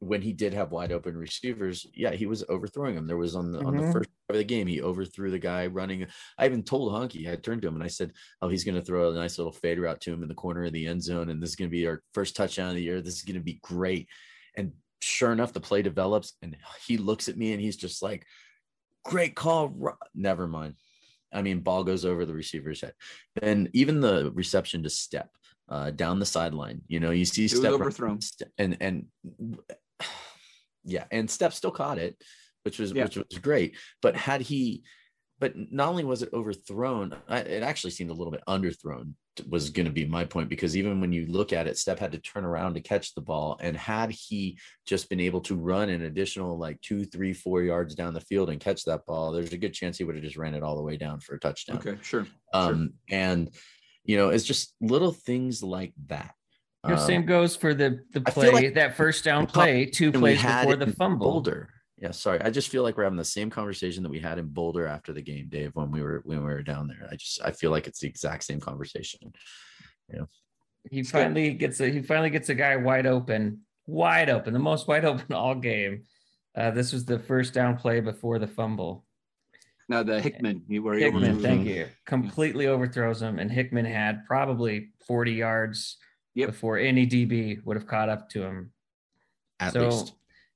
[0.00, 3.06] when he did have wide open receivers, yeah, he was overthrowing them.
[3.06, 3.66] There was on the mm-hmm.
[3.66, 3.92] on the mm-hmm.
[3.92, 6.06] first of the game, he overthrew the guy running.
[6.38, 8.82] I even told Honky, I turned to him and I said, "Oh, he's going to
[8.82, 11.30] throw a nice little fade route to him in the corner of the end zone,
[11.30, 13.00] and this is going to be our first touchdown of the year.
[13.00, 14.08] This is going to be great."
[14.56, 14.72] And
[15.04, 18.26] sure enough, the play develops, and he looks at me and he's just like,
[19.04, 19.74] "Great call."
[20.14, 20.74] Never mind.
[21.32, 22.94] I mean, ball goes over the receiver's head,
[23.42, 25.30] and even the reception to step
[25.68, 26.82] uh, down the sideline.
[26.88, 28.20] You know, you see step overthrown,
[28.58, 29.06] and and
[30.84, 32.16] yeah, and step still caught it,
[32.62, 33.04] which was yeah.
[33.04, 33.76] which was great.
[34.02, 34.82] But had he,
[35.44, 39.12] but not only was it overthrown, it actually seemed a little bit underthrown.
[39.46, 42.12] Was going to be my point because even when you look at it, Step had
[42.12, 45.90] to turn around to catch the ball, and had he just been able to run
[45.90, 49.52] an additional like two, three, four yards down the field and catch that ball, there's
[49.52, 51.38] a good chance he would have just ran it all the way down for a
[51.40, 51.76] touchdown.
[51.76, 52.26] Okay, sure.
[52.54, 53.18] Um, sure.
[53.18, 53.50] and
[54.04, 56.32] you know, it's just little things like that.
[56.84, 60.40] The um, same goes for the the play like that first down play, two plays
[60.40, 61.32] before the fumble.
[61.32, 61.68] Boulder.
[61.98, 62.40] Yeah, sorry.
[62.42, 65.12] I just feel like we're having the same conversation that we had in Boulder after
[65.12, 67.08] the game, Dave, when we were when we were down there.
[67.10, 69.32] I just I feel like it's the exact same conversation.
[70.12, 70.24] Yeah.
[70.90, 74.88] He finally gets a he finally gets a guy wide open, wide open, the most
[74.88, 76.04] wide open all game.
[76.56, 79.04] Uh, this was the first down play before the fumble.
[79.88, 80.64] No, the Hickman.
[80.68, 81.86] Where Hickman, thank you.
[82.06, 85.98] Completely overthrows him, and Hickman had probably 40 yards
[86.34, 86.48] yep.
[86.48, 88.72] before any DB would have caught up to him.
[89.60, 90.14] At so, least.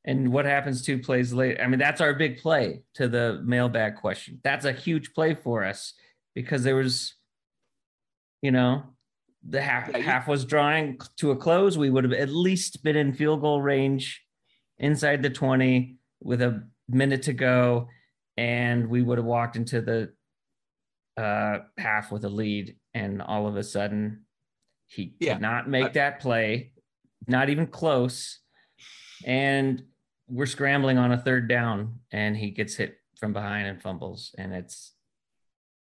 [0.09, 1.63] And what happens two plays later?
[1.63, 4.41] I mean, that's our big play to the mailbag question.
[4.43, 5.93] That's a huge play for us
[6.35, 7.15] because there was,
[8.41, 8.85] you know,
[9.47, 12.97] the half, Yeah, half was drawing to a close, we would have at least been
[12.97, 14.23] in field goal range
[14.79, 17.89] inside the 20 with a minute to go.
[18.39, 20.15] And we would have walked into the
[21.23, 22.77] uh, half with a lead.
[22.95, 24.25] And all of a sudden,
[24.87, 25.35] he Yeah.
[25.35, 26.73] did not make I- that play,
[27.27, 28.41] not even close.
[29.27, 29.83] And
[30.29, 34.35] we're scrambling on a third down, and he gets hit from behind and fumbles.
[34.39, 34.93] And it's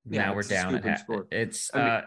[0.10, 1.06] Yeah, now we're down at.
[1.32, 2.02] It's I mean- uh,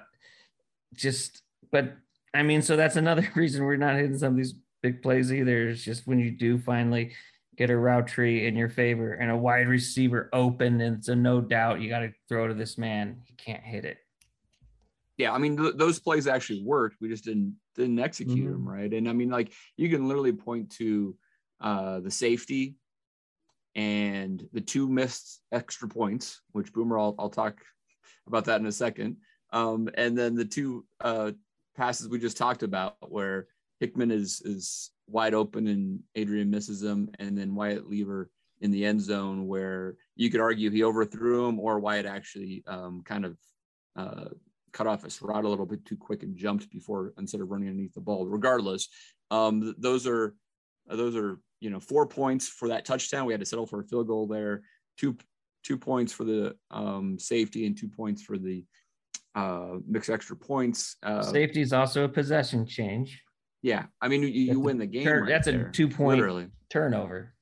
[0.94, 1.96] just, but
[2.34, 5.68] I mean, so that's another reason we're not hitting some of these big plays either.
[5.68, 7.12] It's just when you do finally
[7.56, 11.16] get a route tree in your favor and a wide receiver open, and it's a
[11.16, 13.20] no doubt you got to throw to this man.
[13.24, 13.98] He can't hit it.
[15.18, 16.96] Yeah, I mean th- those plays actually worked.
[17.00, 18.52] We just didn't didn't execute Mhm.
[18.52, 18.92] them right.
[18.92, 21.14] And I mean, like you can literally point to
[21.60, 22.74] uh, the safety
[23.74, 27.60] and the two missed extra points, which Boomer, I'll, I'll talk
[28.26, 29.16] about that in a second.
[29.52, 31.32] Um, and then the two uh,
[31.76, 33.46] passes we just talked about, where
[33.80, 38.84] Hickman is is wide open and Adrian misses him, and then Wyatt Liewer in the
[38.84, 43.38] end zone, where you could argue he overthrew him, or Wyatt actually um, kind of
[43.96, 44.28] uh,
[44.72, 47.68] cut off his route a little bit too quick and jumped before instead of running
[47.68, 48.26] underneath the ball.
[48.26, 48.88] Regardless,
[49.30, 50.34] um, th- those are
[50.86, 53.26] those are you know four points for that touchdown.
[53.26, 54.62] We had to settle for a field goal there.
[54.98, 55.16] Two
[55.62, 58.64] two points for the um, safety and two points for the
[59.34, 60.96] uh, mixed extra points.
[61.02, 63.22] Uh, Safety is also a possession change.
[63.62, 65.04] yeah, I mean you, you win the game.
[65.04, 66.48] turn- right that's a two-point- literally.
[66.70, 67.34] Turnover.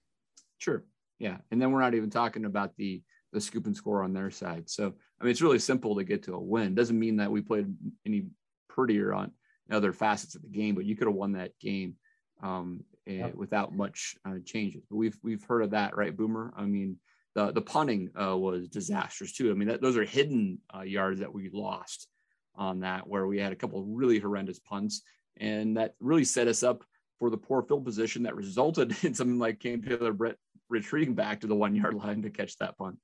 [0.58, 0.84] Sure.
[1.18, 1.36] Yeah.
[1.50, 3.02] And then we're not even talking about the
[3.32, 4.68] the scoop and score on their side.
[4.70, 6.74] So I mean it's really simple to get to a win.
[6.74, 7.72] Doesn't mean that we played
[8.06, 8.26] any
[8.68, 9.32] prettier on
[9.70, 11.94] other facets of the game, but you could have won that game
[12.42, 13.34] um, Yep.
[13.34, 14.82] without much uh, changes.
[14.90, 16.52] But we've we've heard of that, right, Boomer?
[16.56, 16.98] I mean
[17.34, 19.50] the the punting uh, was disastrous too.
[19.50, 22.08] I mean that, those are hidden uh, yards that we lost
[22.54, 25.02] on that, where we had a couple of really horrendous punts,
[25.38, 26.84] and that really set us up
[27.18, 30.36] for the poor field position that resulted in something like Cam Taylor Britt
[30.68, 32.98] retreating back to the one yard line to catch that punt.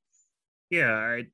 [0.70, 1.26] Yeah, I,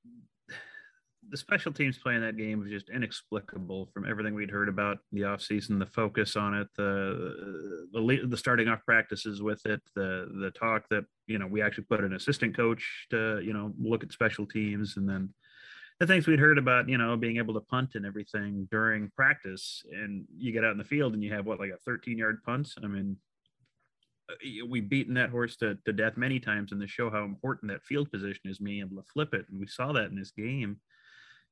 [1.29, 5.21] the special teams playing that game was just inexplicable from everything we'd heard about the
[5.21, 10.51] offseason, the focus on it, the the the starting off practices with it, the the
[10.53, 14.13] talk that you know we actually put an assistant coach to you know look at
[14.13, 15.33] special teams, and then
[16.01, 19.83] the things we'd heard about you know being able to punt and everything during practice,
[19.93, 22.43] and you get out in the field and you have what like a 13 yard
[22.45, 22.69] punt.
[22.83, 23.17] I mean.
[24.31, 24.35] uh,
[24.69, 27.85] We've beaten that horse to, to death many times in the show how important that
[27.85, 29.47] field position is being able to flip it.
[29.51, 30.79] And we saw that in this game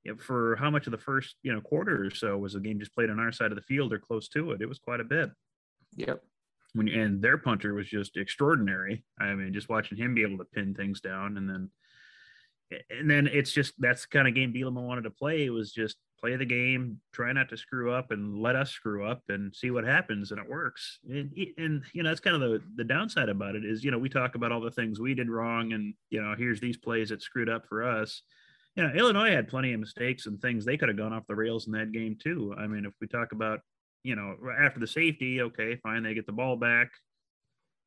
[0.05, 2.61] you know, for how much of the first you know quarter or so was the
[2.61, 4.63] game just played on our side of the field or close to it.
[4.63, 5.31] It was quite a bit.
[5.97, 6.23] Yep.
[6.75, 9.05] When and their punter was just extraordinary.
[9.19, 11.71] I mean, just watching him be able to pin things down, and then
[12.91, 15.45] and then it's just that's the kind of game Bielema wanted to play.
[15.45, 19.07] It was just play the game, try not to screw up, and let us screw
[19.07, 20.99] up and see what happens, and it works.
[21.09, 23.99] And, and you know that's kind of the the downside about it is you know
[23.99, 27.09] we talk about all the things we did wrong, and you know here's these plays
[27.09, 28.23] that screwed up for us
[28.79, 31.35] you know, Illinois had plenty of mistakes and things they could have gone off the
[31.35, 32.55] rails in that game too.
[32.57, 33.59] I mean, if we talk about,
[34.05, 36.93] you know, after the safety, okay, fine, they get the ball back.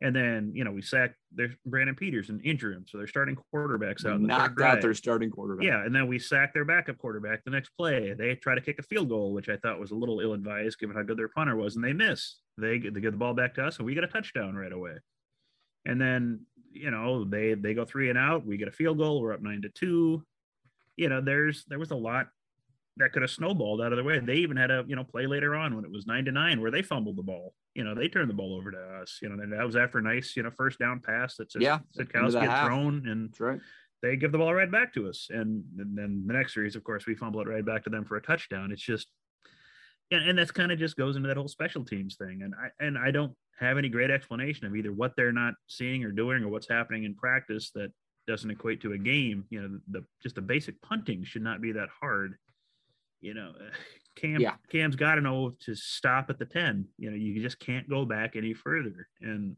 [0.01, 2.83] And then, you know, we sack their Brandon Peters and injure him.
[2.89, 4.15] So they're starting quarterbacks out.
[4.15, 5.65] in the Knocked out their starting quarterback.
[5.65, 8.13] Yeah, and then we sack their backup quarterback the next play.
[8.13, 10.95] They try to kick a field goal, which I thought was a little ill-advised given
[10.95, 12.37] how good their punter was, and they miss.
[12.57, 14.95] They they get the ball back to us, and we get a touchdown right away.
[15.85, 16.41] And then
[16.73, 18.45] you know they they go three and out.
[18.45, 19.21] We get a field goal.
[19.21, 20.25] We're up nine to two.
[20.97, 22.27] You know, there's there was a lot
[22.97, 24.19] that could have snowballed out of the way.
[24.19, 26.61] They even had a you know play later on when it was nine to nine
[26.61, 27.53] where they fumbled the ball.
[27.73, 29.19] You know, they turned the ball over to us.
[29.21, 31.79] You know, and that was after a nice you know first down pass that Yeah,
[31.97, 33.59] Sitkowski had thrown and That's right.
[34.01, 35.27] they give the ball right back to us.
[35.29, 38.03] And, and then the next series, of course, we fumble it right back to them
[38.03, 38.71] for a touchdown.
[38.71, 39.07] It's just,
[40.11, 42.41] and, and that's kind of just goes into that whole special teams thing.
[42.43, 46.03] And I, and I don't have any great explanation of either what they're not seeing
[46.03, 47.91] or doing or what's happening in practice that
[48.27, 49.45] doesn't equate to a game.
[49.49, 52.35] You know, the, just the basic punting should not be that hard.
[53.21, 53.53] You know,
[54.15, 54.55] Cam, Yeah.
[54.71, 56.85] Cam's got to know to stop at the 10.
[56.97, 59.07] You know, you just can't go back any further.
[59.21, 59.55] And,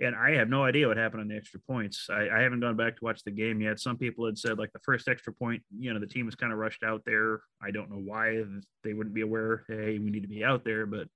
[0.00, 2.08] and I have no idea what happened on the extra points.
[2.10, 3.78] I, I haven't gone back to watch the game yet.
[3.78, 6.52] Some people had said like the first extra point, you know, the team was kind
[6.52, 7.40] of rushed out there.
[7.62, 8.42] I don't know why
[8.84, 9.64] they wouldn't be aware.
[9.68, 10.86] Hey, we need to be out there.
[10.86, 11.08] But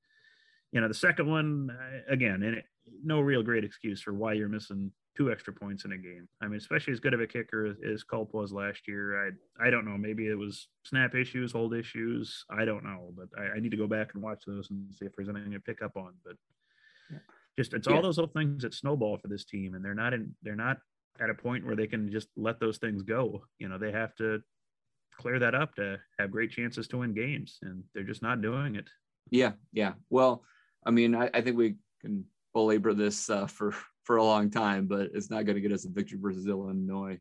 [0.73, 2.65] you know, the second one uh, again, and it,
[3.03, 6.29] no real great excuse for why you're missing two extra points in a game.
[6.43, 9.27] I mean, especially as good of a kicker as, as Culp was last year.
[9.27, 9.97] I I don't know.
[9.97, 12.45] Maybe it was snap issues, hold issues.
[12.51, 15.07] I don't know, but I, I need to go back and watch those and see
[15.07, 16.13] if there's anything to pick up on.
[16.25, 16.37] But
[17.59, 17.95] just it's Yeah.
[17.95, 20.79] all those little things that snowball for this team, and they're not in they're not
[21.19, 23.45] at a point where they can just let those things go.
[23.59, 24.43] You know, they have to
[25.19, 28.75] clear that up to have great chances to win games, and they're just not doing
[28.77, 28.89] it.
[29.31, 29.95] Yeah, yeah.
[30.11, 30.45] Well,
[30.85, 33.75] I mean, I, I think we can belabor this uh, for
[34.07, 37.19] for a long time, but it's not going to get us a victory versus Illinois.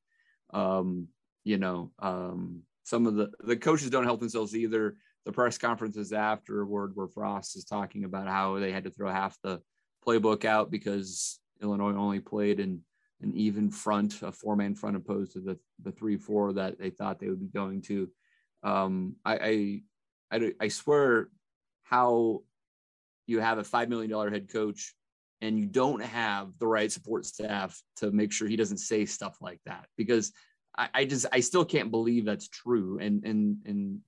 [0.54, 1.08] Um,
[1.43, 4.95] you know, um, some of the the coaches don't help themselves either.
[5.26, 9.36] The press conferences afterward, where Frost is talking about how they had to throw half
[9.41, 9.60] the
[10.06, 12.82] playbook out because Illinois only played in
[13.21, 16.91] an even front, a four man front, opposed to the the three four that they
[16.91, 18.08] thought they would be going to.
[18.62, 19.82] Um, I,
[20.32, 21.30] I I I swear
[21.84, 22.43] how
[23.26, 24.93] you have a five million dollar head coach
[25.45, 29.38] and you don't have the right support staff to make sure he doesn't say stuff
[29.41, 30.34] like that because
[30.75, 33.99] I, I just I still can't believe that's true and and and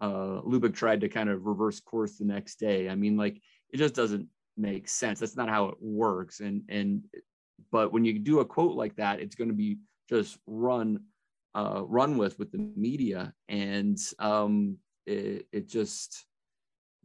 [0.00, 2.88] uh Lubick tried to kind of reverse course the next day.
[2.88, 5.20] I mean like it just doesn't make sense.
[5.20, 7.04] That's not how it works and and
[7.70, 11.00] but when you do a quote like that it's going to be just run
[11.54, 16.24] uh run with with the media and um it, it just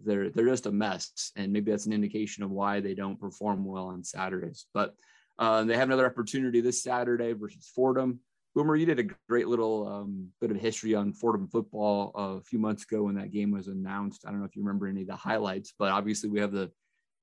[0.03, 3.65] they're they're just a mess, and maybe that's an indication of why they don't perform
[3.65, 4.65] well on Saturdays.
[4.73, 4.93] But
[5.38, 8.19] uh, they have another opportunity this Saturday versus Fordham.
[8.55, 12.59] Boomer, you did a great little um, bit of history on Fordham football a few
[12.59, 14.25] months ago when that game was announced.
[14.25, 16.71] I don't know if you remember any of the highlights, but obviously we have the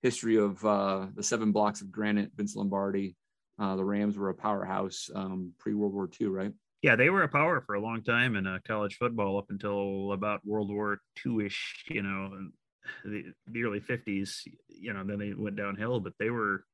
[0.03, 3.17] history of uh, the seven blocks of granite, Vince Lombardi.
[3.59, 6.53] Uh, the Rams were a powerhouse um, pre World War II, right?
[6.83, 10.13] Yeah, they were a power for a long time in uh, college football up until
[10.13, 11.85] about World War II ish.
[11.91, 12.31] You know,
[13.05, 16.65] the, the early 50s, you know, then they went downhill, but they were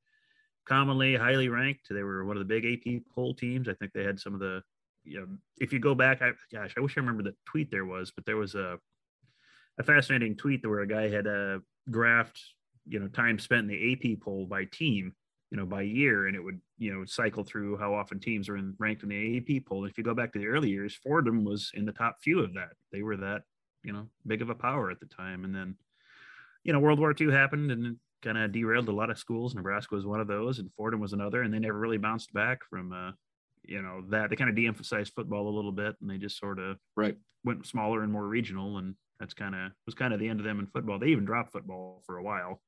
[0.66, 1.88] commonly highly ranked.
[1.90, 3.68] They were one of the big AP poll teams.
[3.68, 4.62] I think they had some of the,
[5.05, 5.27] you know,
[5.59, 8.25] if you go back, I, gosh, I wish I remember the tweet there was, but
[8.25, 8.79] there was a,
[9.79, 11.59] a fascinating tweet where a guy had a uh,
[11.90, 12.38] graphed,
[12.87, 15.14] you know, time spent in the AP poll by team,
[15.51, 18.57] you know, by year, and it would, you know, cycle through how often teams are
[18.57, 19.83] in, ranked in the AP poll.
[19.83, 22.40] And if you go back to the early years, Fordham was in the top few
[22.40, 22.70] of that.
[22.92, 23.42] They were that,
[23.83, 25.44] you know, big of a power at the time.
[25.44, 25.77] And then,
[26.64, 29.55] you know, World War II happened and kind of derailed a lot of schools.
[29.55, 32.61] Nebraska was one of those, and Fordham was another, and they never really bounced back
[32.70, 33.12] from, uh,
[33.64, 34.31] you know, that.
[34.31, 37.66] They kind of de-emphasized football a little bit, and they just sort of right went
[37.66, 40.61] smaller and more regional, and that's kind of was kind of the end of them
[40.61, 40.98] in football.
[40.98, 42.61] They even dropped football for a while,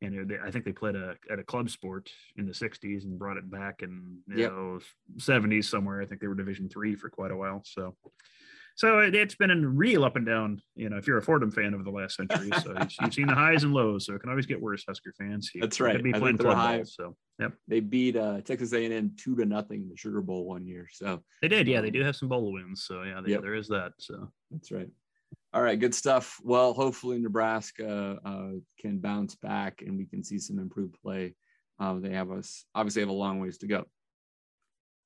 [0.00, 3.18] and they, I think they played a, at a club sport in the '60s and
[3.18, 4.52] brought it back in you yep.
[4.52, 4.78] know
[5.18, 6.00] '70s somewhere.
[6.00, 7.62] I think they were Division three for quite a while.
[7.64, 7.96] So
[8.76, 10.60] so it, has been a real up and down.
[10.74, 13.34] You know, if you're a Fordham fan over the last century, so you've seen the
[13.34, 14.06] highs and lows.
[14.06, 15.50] So it can always get worse, Husker fans.
[15.54, 16.02] You, That's right.
[16.02, 17.52] Be playing club high, ball, so yep.
[17.68, 20.88] They beat uh, Texas A&M two to nothing in the Sugar Bowl one year.
[20.90, 21.68] So they did.
[21.68, 22.84] Yeah, they um, do have some bowl wins.
[22.84, 23.42] So yeah, they, yep.
[23.42, 23.92] there is that.
[23.98, 24.88] So that's right.
[25.52, 26.40] All right, good stuff.
[26.42, 31.36] Well, hopefully Nebraska uh, can bounce back and we can see some improved play.
[31.78, 33.84] Uh, they have us obviously have a long ways to go.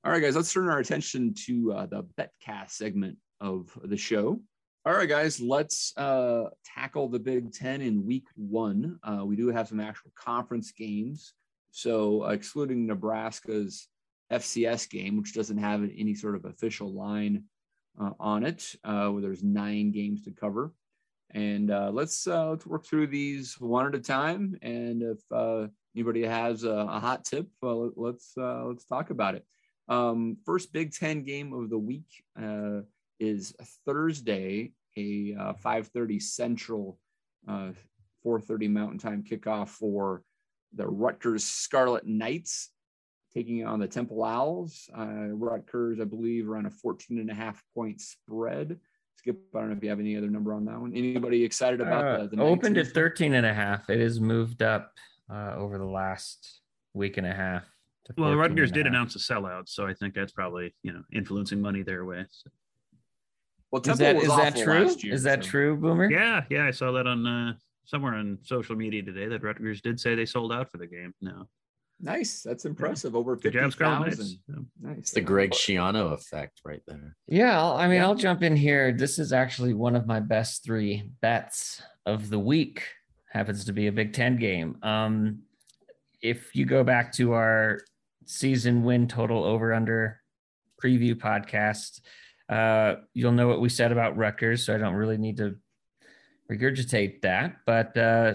[0.05, 4.41] All right, guys, let's turn our attention to uh, the BetCast segment of the show.
[4.89, 8.99] All right, guys, let's uh, tackle the Big Ten in week one.
[9.03, 11.35] Uh, we do have some actual conference games.
[11.73, 13.89] So, uh, excluding Nebraska's
[14.33, 17.45] FCS game, which doesn't have any sort of official line
[18.01, 20.73] uh, on it, uh, where there's nine games to cover.
[21.33, 24.57] And uh, let's let's work through these one at a time.
[24.63, 25.19] And if
[25.95, 29.45] anybody has a, a hot tip, let's let's talk about it.
[29.89, 32.07] Um, first Big Ten game of the week
[33.19, 33.55] is
[33.85, 36.99] Thursday, a uh, 5:30 Central,
[37.47, 37.73] uh,
[38.25, 40.23] 4:30 Mountain Time kickoff for
[40.75, 42.71] the Rutgers Scarlet Knights
[43.35, 44.89] taking on the Temple Owls.
[44.97, 48.79] Uh, Rutgers, I believe, around a 14 and a half point spread.
[49.17, 50.95] Skip, I don't know if you have any other number on that one.
[50.95, 53.91] Anybody excited about uh, the, the opened at 13 and a half.
[53.91, 54.93] It has moved up
[55.31, 56.61] uh, over the last
[56.95, 57.65] week and a half.
[58.17, 61.83] Well, Rutgers did announce a sellout, so I think that's probably you know influencing money
[61.83, 62.25] their way.
[62.31, 62.51] So.
[63.71, 64.91] Well, Temple is that, is that true?
[64.99, 65.51] Year, is that so.
[65.51, 66.11] true, Boomer?
[66.11, 67.53] Yeah, yeah, I saw that on uh,
[67.85, 71.13] somewhere on social media today that Rutgers did say they sold out for the game.
[71.21, 71.49] No,
[72.01, 72.43] nice.
[72.43, 73.15] That's impressive.
[73.15, 74.39] Over fifty thousand.
[74.81, 74.99] Nice.
[74.99, 77.17] It's the Greg Schiano effect right there.
[77.27, 78.07] Yeah, I mean, yeah.
[78.07, 78.93] I'll jump in here.
[78.93, 82.85] This is actually one of my best three bets of the week.
[83.31, 84.79] Happens to be a Big Ten game.
[84.83, 85.41] Um,
[86.23, 87.83] if you go back to our
[88.25, 90.21] season win total over under
[90.83, 92.01] preview podcast
[92.49, 95.57] uh, you'll know what we said about Rutgers, so I don't really need to
[96.51, 97.57] regurgitate that.
[97.67, 98.35] But uh,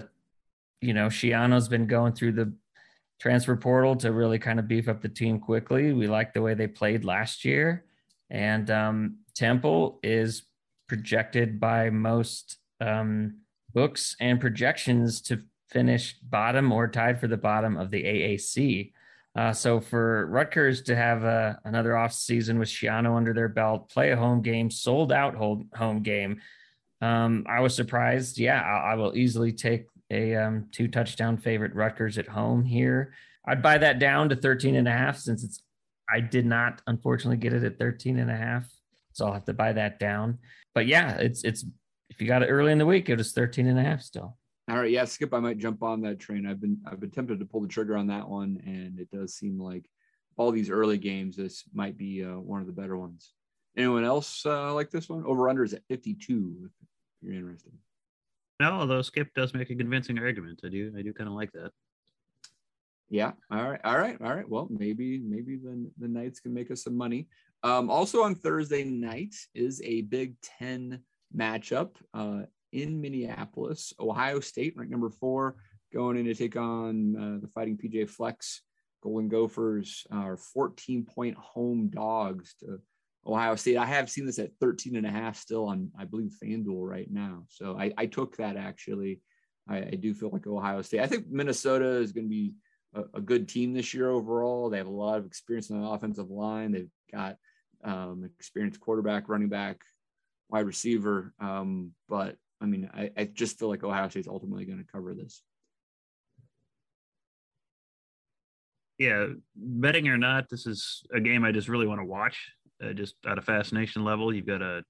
[0.80, 2.52] you know, Schiano's been going through the
[3.20, 5.92] transfer portal to really kind of beef up the team quickly.
[5.92, 7.84] We like the way they played last year,
[8.30, 10.42] and um, Temple is
[10.88, 13.40] projected by most um,
[13.72, 18.92] books and projections to finish bottom or tied for the bottom of the AAC.
[19.36, 23.90] Uh, so for Rutgers to have uh, another off season with Schiano under their belt,
[23.90, 26.40] play a home game, sold out home home game,
[27.00, 28.38] um, I was surprised.
[28.38, 33.12] Yeah, I, I will easily take a um, two touchdown favorite Rutgers at home here.
[33.46, 35.62] I'd buy that down to 13 and a half since it's
[36.10, 38.66] I did not unfortunately get it at 13 and a half.
[39.12, 40.38] So I'll have to buy that down.
[40.74, 41.64] But yeah, it's it's
[42.08, 44.36] if you got it early in the week, it was 13 and a half still.
[44.68, 46.46] All right, yeah, Skip, I might jump on that train.
[46.46, 49.34] I've been I've been tempted to pull the trigger on that one, and it does
[49.34, 49.84] seem like
[50.36, 53.32] all these early games, this might be uh, one of the better ones.
[53.76, 55.24] Anyone else uh, like this one?
[55.26, 56.56] Over under is at 52.
[56.64, 56.70] If
[57.22, 57.72] you're interested.
[58.60, 60.60] No, although Skip does make a convincing argument.
[60.64, 61.72] I do I do kind of like that.
[63.10, 63.32] Yeah.
[63.50, 63.80] All right.
[63.84, 64.16] All right.
[64.20, 64.48] All right.
[64.48, 67.28] Well, maybe maybe the the Knights can make us some money.
[67.62, 71.00] Um, also on Thursday night is a Big Ten
[71.36, 71.96] matchup.
[72.12, 72.42] Uh,
[72.74, 73.92] in Minneapolis.
[73.98, 75.56] Ohio State, ranked number four,
[75.92, 78.62] going in to take on uh, the Fighting PJ Flecks.
[79.02, 82.80] Golden Gophers are 14 point home dogs to
[83.26, 83.76] Ohio State.
[83.76, 87.10] I have seen this at 13 and a half still on, I believe, FanDuel right
[87.10, 87.44] now.
[87.48, 89.20] So I, I took that actually.
[89.68, 91.00] I, I, do feel like Ohio State.
[91.00, 92.52] I think Minnesota is going to be
[92.94, 94.68] a, a, good team this year overall.
[94.68, 96.72] They have a lot of experience on the offensive line.
[96.72, 97.36] They've got
[97.82, 99.80] um, experienced quarterback, running back,
[100.50, 101.32] wide receiver.
[101.40, 105.14] Um, but I mean, I, I just feel like Ohio State's ultimately going to cover
[105.14, 105.42] this.
[108.98, 112.38] Yeah, betting or not, this is a game I just really want to watch.
[112.82, 114.82] Uh, just at a fascination level, you've got a,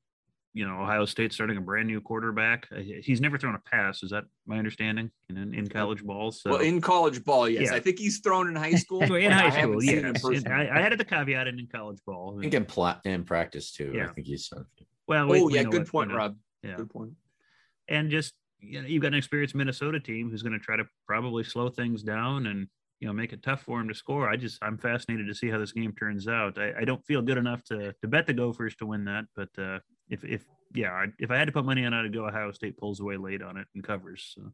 [0.53, 2.68] you know, Ohio State starting a brand new quarterback.
[2.70, 4.05] Uh, he's never thrown a pass.
[4.05, 6.31] Is that my understanding in in college ball?
[6.31, 6.51] So.
[6.51, 7.70] Well, in college ball, yes.
[7.70, 7.77] Yeah.
[7.77, 9.03] I think he's thrown in high school.
[9.14, 10.22] in high school, yes.
[10.47, 12.37] I, I had the caveat in, in college ball.
[12.39, 13.93] I think in, pla- in practice too.
[13.97, 14.11] Yeah.
[14.11, 14.53] I think he's.
[15.09, 16.37] Well, we, oh yeah, good what, point, you know, Rob.
[16.62, 16.77] Yeah.
[16.77, 17.14] Good point
[17.89, 20.85] and just you know, you've got an experienced Minnesota team who's going to try to
[21.07, 22.66] probably slow things down and
[23.01, 24.28] you know make it tough for him to score.
[24.28, 26.59] I just I'm fascinated to see how this game turns out.
[26.59, 29.51] I, I don't feel good enough to to bet the Gophers to win that, but
[29.59, 32.53] uh, if if yeah, if I had to put money on it, I'd go Ohio
[32.53, 34.35] State pulls away late on it and covers.
[34.35, 34.53] So.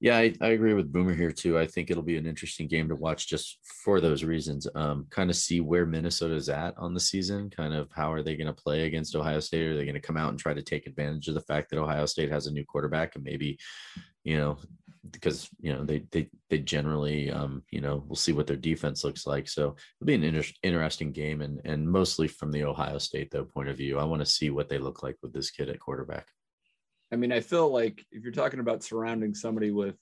[0.00, 1.58] Yeah, I, I, agree with Boomer here too.
[1.58, 4.68] I think it'll be an interesting game to watch just for those reasons.
[4.76, 7.50] Um, kind of see where Minnesota's at on the season.
[7.50, 9.66] Kind of how are they going to play against Ohio State?
[9.66, 11.80] Are they going to come out and try to take advantage of the fact that
[11.80, 13.58] Ohio State has a new quarterback and maybe,
[14.22, 14.58] you know,
[15.10, 19.02] because you know they they they generally um, you know we'll see what their defense
[19.02, 19.48] looks like.
[19.48, 23.44] So it'll be an inter- interesting game and and mostly from the Ohio State though
[23.44, 23.98] point of view.
[23.98, 26.28] I want to see what they look like with this kid at quarterback.
[27.12, 29.96] I mean, I feel like if you're talking about surrounding somebody with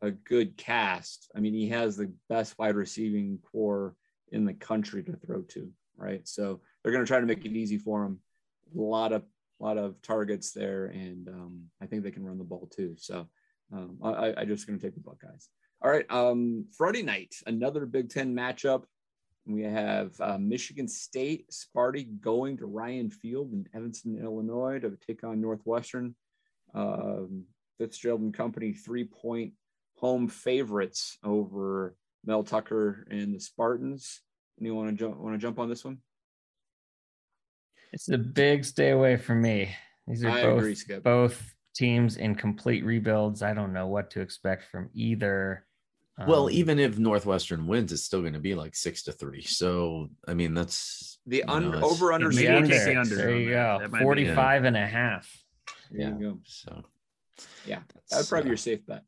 [0.00, 3.94] a good cast, I mean, he has the best wide receiving corps
[4.30, 6.26] in the country to throw to, right?
[6.26, 8.20] So they're going to try to make it easy for him.
[8.76, 9.22] A lot of
[9.60, 12.96] a lot of targets there, and um, I think they can run the ball too.
[12.98, 13.28] So
[13.72, 15.48] um, I, I just going to take the Buckeyes.
[15.80, 18.84] All right, um, Friday night, another Big Ten matchup.
[19.46, 25.24] We have uh, Michigan State, Sparty going to Ryan Field in Evanston, Illinois to take
[25.24, 26.14] on Northwestern.
[26.74, 27.44] Um,
[27.78, 29.52] Fitzgerald and Company three point
[29.96, 34.20] home favorites over Mel Tucker and the Spartans.
[34.60, 35.98] Anyone want to jump want to jump on this one?
[37.92, 39.74] It's a big stay away from me.
[40.06, 43.42] These are I both agree, both teams in complete rebuilds.
[43.42, 45.66] I don't know what to expect from either.
[46.26, 49.42] Well, um, even if Northwestern wins, it's still going to be like six to three.
[49.42, 52.30] So, I mean, that's the under know, over under.
[52.30, 52.68] The under.
[52.68, 53.16] The under.
[53.16, 53.88] There you go.
[54.00, 55.30] 45 and a half.
[55.90, 56.18] There yeah.
[56.18, 56.38] you go.
[56.44, 56.82] So,
[57.66, 59.02] yeah, that's probably uh, your safe bet.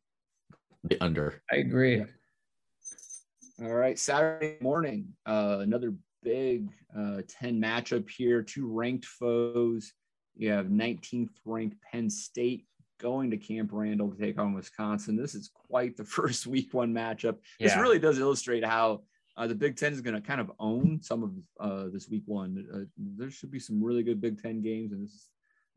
[0.82, 1.42] The under.
[1.52, 1.98] I agree.
[1.98, 3.66] Yeah.
[3.66, 3.98] All right.
[3.98, 8.42] Saturday morning, uh, another big uh, 10 matchup here.
[8.42, 9.92] Two ranked foes.
[10.36, 12.64] You have 19th ranked Penn State
[12.98, 15.16] going to Camp Randall to take on Wisconsin.
[15.16, 17.36] This is quite the first week one matchup.
[17.58, 17.68] Yeah.
[17.68, 19.02] This really does illustrate how
[19.36, 22.22] uh, the Big Ten is going to kind of own some of uh, this week
[22.26, 22.66] one.
[22.72, 25.28] Uh, there should be some really good Big Ten games, and this is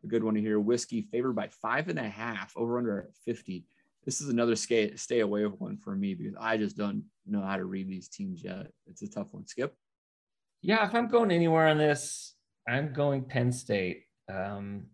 [0.03, 0.59] a good one to hear.
[0.59, 3.65] Whiskey favored by five and a half, over under 50.
[4.05, 7.41] This is another stay, stay away of one for me because I just don't know
[7.41, 8.67] how to read these teams yet.
[8.85, 9.45] It's a tough one.
[9.47, 9.75] Skip?
[10.61, 12.35] Yeah, if I'm going anywhere on this,
[12.67, 14.03] I'm going Penn State.
[14.31, 14.85] Um,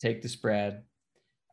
[0.00, 0.82] take the spread.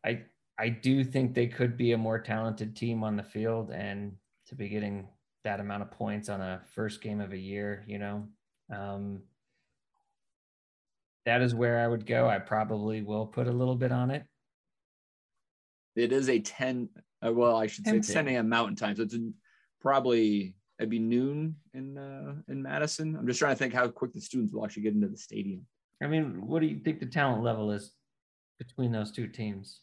[0.04, 0.22] I
[0.58, 4.54] I do think they could be a more talented team on the field, and to
[4.54, 5.08] be getting
[5.44, 8.26] that amount of points on a first game of a year, you know,
[8.74, 9.20] um,
[11.24, 12.28] that is where I would go.
[12.28, 14.24] I probably will put a little bit on it.
[15.94, 16.88] It is a 10,
[17.24, 18.48] uh, well, I should say it's 10 a.m.
[18.48, 18.96] Mountain Time.
[18.96, 19.34] So it's in,
[19.80, 23.16] probably, it'd be noon in uh, in Madison.
[23.16, 25.66] I'm just trying to think how quick the students will actually get into the stadium.
[26.02, 27.92] I mean, what do you think the talent level is
[28.58, 29.80] between those two teams?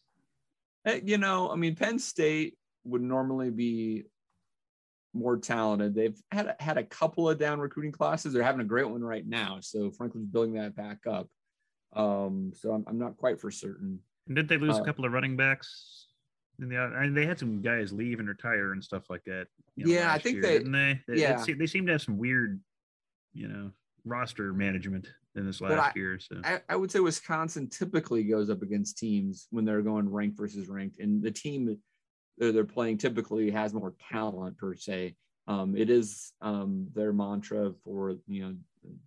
[0.85, 4.03] Eh, you know, I mean, Penn State would normally be
[5.13, 5.95] more talented.
[5.95, 8.33] They've had a, had a couple of down recruiting classes.
[8.33, 9.59] They're having a great one right now.
[9.61, 11.27] So Franklin's building that back up.
[11.93, 13.99] Um, so I'm, I'm not quite for certain.
[14.31, 16.07] Did they lose Uh, a couple of running backs?
[16.59, 19.47] In the, I mean, they had some guys leave and retire and stuff like that.
[19.75, 21.01] you know, Yeah, I think year, they- didn't they.
[21.07, 21.43] They, yeah.
[21.47, 22.61] it they seem to have some weird,
[23.33, 23.71] you know,
[24.05, 26.19] roster management in this last I- year.
[26.19, 30.37] So I, I would say Wisconsin typically goes up against teams when they're going ranked
[30.37, 31.79] versus ranked, and the team that
[32.37, 35.15] they're, they're playing typically has more talent per se.
[35.47, 38.55] Um, it is um, their mantra for you know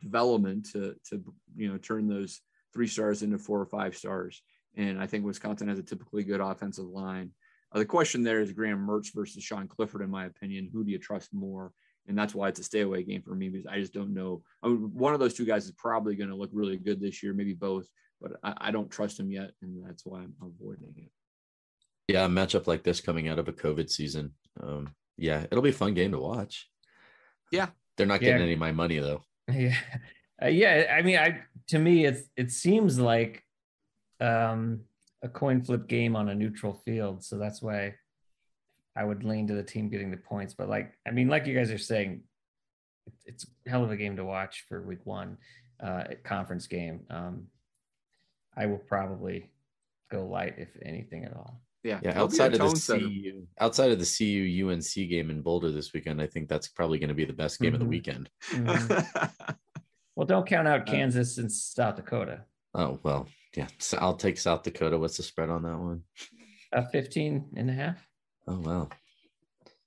[0.01, 1.23] development to to
[1.57, 2.41] you know turn those
[2.73, 4.43] three stars into four or five stars,
[4.77, 7.33] and I think Wisconsin has a typically good offensive line.
[7.73, 10.71] Uh, the question there is Graham Mertz versus Sean Clifford, in my opinion.
[10.73, 11.73] Who do you trust more?
[12.09, 14.43] And that's why it's a stay away game for me because I just don't know.
[14.63, 17.23] I mean, one of those two guys is probably going to look really good this
[17.23, 17.87] year, maybe both,
[18.21, 21.11] but I, I don't trust him yet, and that's why I'm avoiding it.
[22.09, 24.33] Yeah, a matchup like this coming out of a COVID season.
[24.63, 26.69] Um, yeah, it'll be a fun game to watch.
[27.53, 27.69] Yeah.
[27.97, 28.45] They're not getting Yeah.
[28.45, 29.23] any of my money though.
[29.53, 29.77] Yeah,
[30.43, 30.95] uh, yeah.
[30.97, 33.43] I mean, I to me, it's it seems like
[34.21, 34.83] um,
[35.23, 37.95] a coin flip game on a neutral field, so that's why
[38.99, 40.55] I would lean to the team getting the points.
[40.55, 42.23] But like, I mean, like you guys are saying,
[43.25, 45.39] it's a hell of a game to watch for Week One,
[45.81, 47.01] uh, conference game.
[47.09, 47.47] Um,
[48.57, 49.51] I will probably
[50.11, 51.63] go light if anything at all.
[51.85, 53.01] Yeah, Yeah, it'll be a outside of the setter.
[53.07, 56.99] CU, outside of the CU UNC game in Boulder this weekend, I think that's probably
[56.99, 57.91] going to be the best game of the Mhm.
[57.91, 58.31] weekend.
[58.51, 59.57] Mhm.
[60.17, 62.45] well, don't count out Uh, Kansas and South Dakota.
[62.75, 63.69] Oh well, yeah.
[63.79, 64.99] So I'll take South Dakota.
[64.99, 66.03] What's the spread on that one?
[66.73, 68.05] Uh, 15 and a half.
[68.49, 68.89] Oh wow.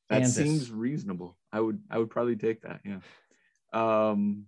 [0.09, 0.35] that Kansas.
[0.35, 1.37] seems reasonable.
[1.51, 2.81] I would I would probably take that.
[2.85, 2.99] Yeah.
[3.73, 4.45] Um,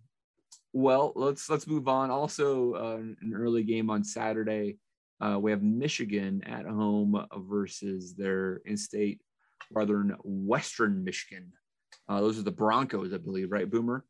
[0.74, 2.12] well, let's let's move on.
[2.12, 4.78] Also, uh, an early game on Saturday.
[5.22, 9.22] Uh, we have Michigan at home versus their in-state
[9.72, 11.54] brethren, Western Michigan.
[12.10, 14.04] Uh, those are the Broncos, I believe, right, Boomer?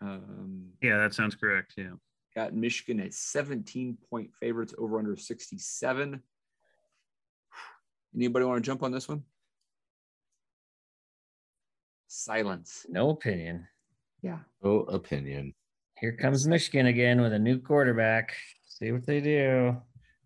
[0.00, 1.74] Um, yeah, that sounds correct.
[1.76, 1.94] Yeah.
[2.36, 6.22] got Michigan at 17 point favorites over under 67.
[8.14, 9.24] Anybody want to jump on this one?
[12.12, 12.86] Silence.
[12.88, 13.68] No opinion.
[14.20, 14.40] Yeah.
[14.64, 15.54] No opinion.
[15.96, 18.34] Here comes Michigan again with a new quarterback.
[18.66, 19.76] See what they do.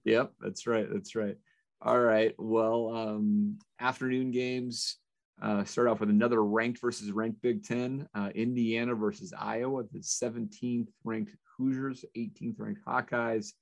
[0.04, 0.86] Yep, that's right.
[0.90, 1.36] That's right.
[1.82, 2.34] All right.
[2.38, 4.96] Well, um, afternoon games
[5.42, 8.08] uh, start off with another ranked versus ranked Big Ten.
[8.14, 13.52] Uh, Indiana versus Iowa, the 17th ranked Hoosiers, 18th ranked Hawkeyes.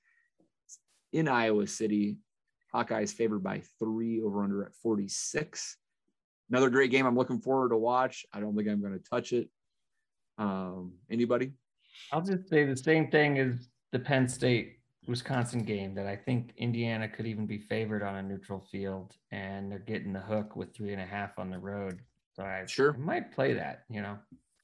[1.13, 2.19] In Iowa City,
[2.73, 5.77] Hawkeyes favored by three over under at 46.
[6.53, 8.27] Another great game I'm looking forward to watch.
[8.35, 9.49] I don't think I'm going to touch it.
[10.37, 11.53] Um, anybody?
[12.13, 14.77] I'll just say the same thing as the Penn State
[15.09, 19.73] Wisconsin game that I think Indiana could even be favored on a neutral field, and
[19.73, 22.01] they're getting the hook with three and a half on the road.
[22.35, 22.93] So I Sure.
[22.95, 23.85] I might play that.
[23.89, 24.19] You know,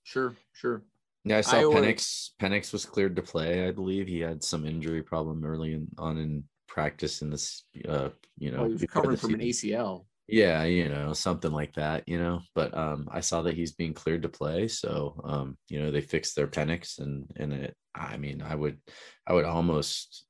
[0.05, 0.82] Sure, sure.
[1.24, 2.30] Yeah, I saw Iowa- Penix.
[2.39, 3.66] Penix was cleared to play.
[3.66, 7.64] I believe he had some injury problem early in, on in practice in this.
[7.89, 9.41] Uh, you know, Well, he was before recovering the from an.
[9.41, 10.05] ACL.
[10.29, 12.43] Yeah, you know, something like that, you know.
[12.55, 14.68] But um I saw that he's being cleared to play.
[14.68, 18.79] So um, you know, they fixed their Penix and and it I mean, I would
[19.26, 20.26] I would almost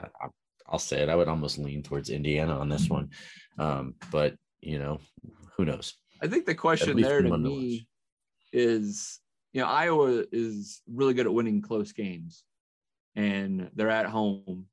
[0.00, 0.28] I,
[0.66, 3.10] I'll say it, I would almost lean towards Indiana on this one.
[3.58, 5.00] Um, but you know,
[5.56, 5.94] who knows?
[6.22, 7.86] I think the question there to me
[8.52, 9.20] is,
[9.52, 12.44] you know, Iowa is really good at winning close games,
[13.16, 14.66] and they're at home.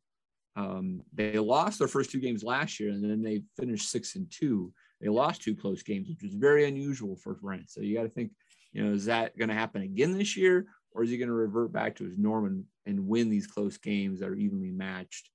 [0.60, 4.30] Um, they lost their first two games last year, and then they finished six and
[4.30, 4.74] two.
[5.00, 7.70] They lost two close games, which is very unusual for Brent.
[7.70, 8.32] So you got to think,
[8.74, 11.34] you know, is that going to happen again this year, or is he going to
[11.34, 15.30] revert back to his norm and, and win these close games that are evenly matched?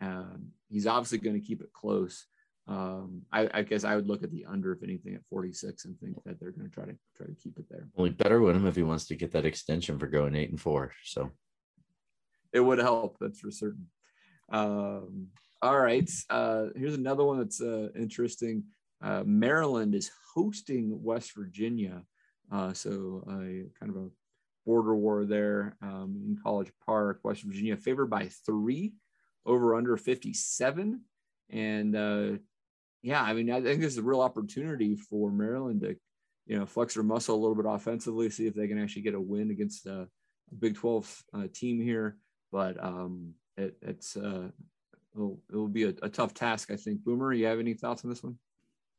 [0.00, 2.26] Um, he's obviously going to keep it close.
[2.68, 5.98] Um, I, I guess I would look at the under, if anything, at 46 and
[5.98, 7.88] think that they're going to try to try to keep it there.
[7.96, 10.60] Well, better win him if he wants to get that extension for going eight and
[10.60, 10.92] four.
[11.02, 11.32] So
[12.52, 13.88] It would help, that's for certain.
[14.50, 15.28] Um,
[15.60, 16.08] all right.
[16.30, 18.64] Uh, here's another one that's uh, interesting.
[19.02, 22.02] Uh, Maryland is hosting West Virginia.
[22.50, 24.08] Uh, so uh, kind of a
[24.64, 27.20] border war there um, in College Park.
[27.24, 28.92] West Virginia favored by three
[29.46, 31.00] over under 57.
[31.50, 32.38] And uh,
[33.02, 35.96] yeah, I mean, I think this is a real opportunity for Maryland to,
[36.46, 39.14] you know, flex their muscle a little bit offensively, see if they can actually get
[39.14, 40.08] a win against a
[40.58, 42.16] Big 12 uh, team here.
[42.50, 44.48] But um, it, it's uh,
[45.14, 47.04] it'll, it'll be a, a tough task, I think.
[47.04, 48.38] Boomer, you have any thoughts on this one?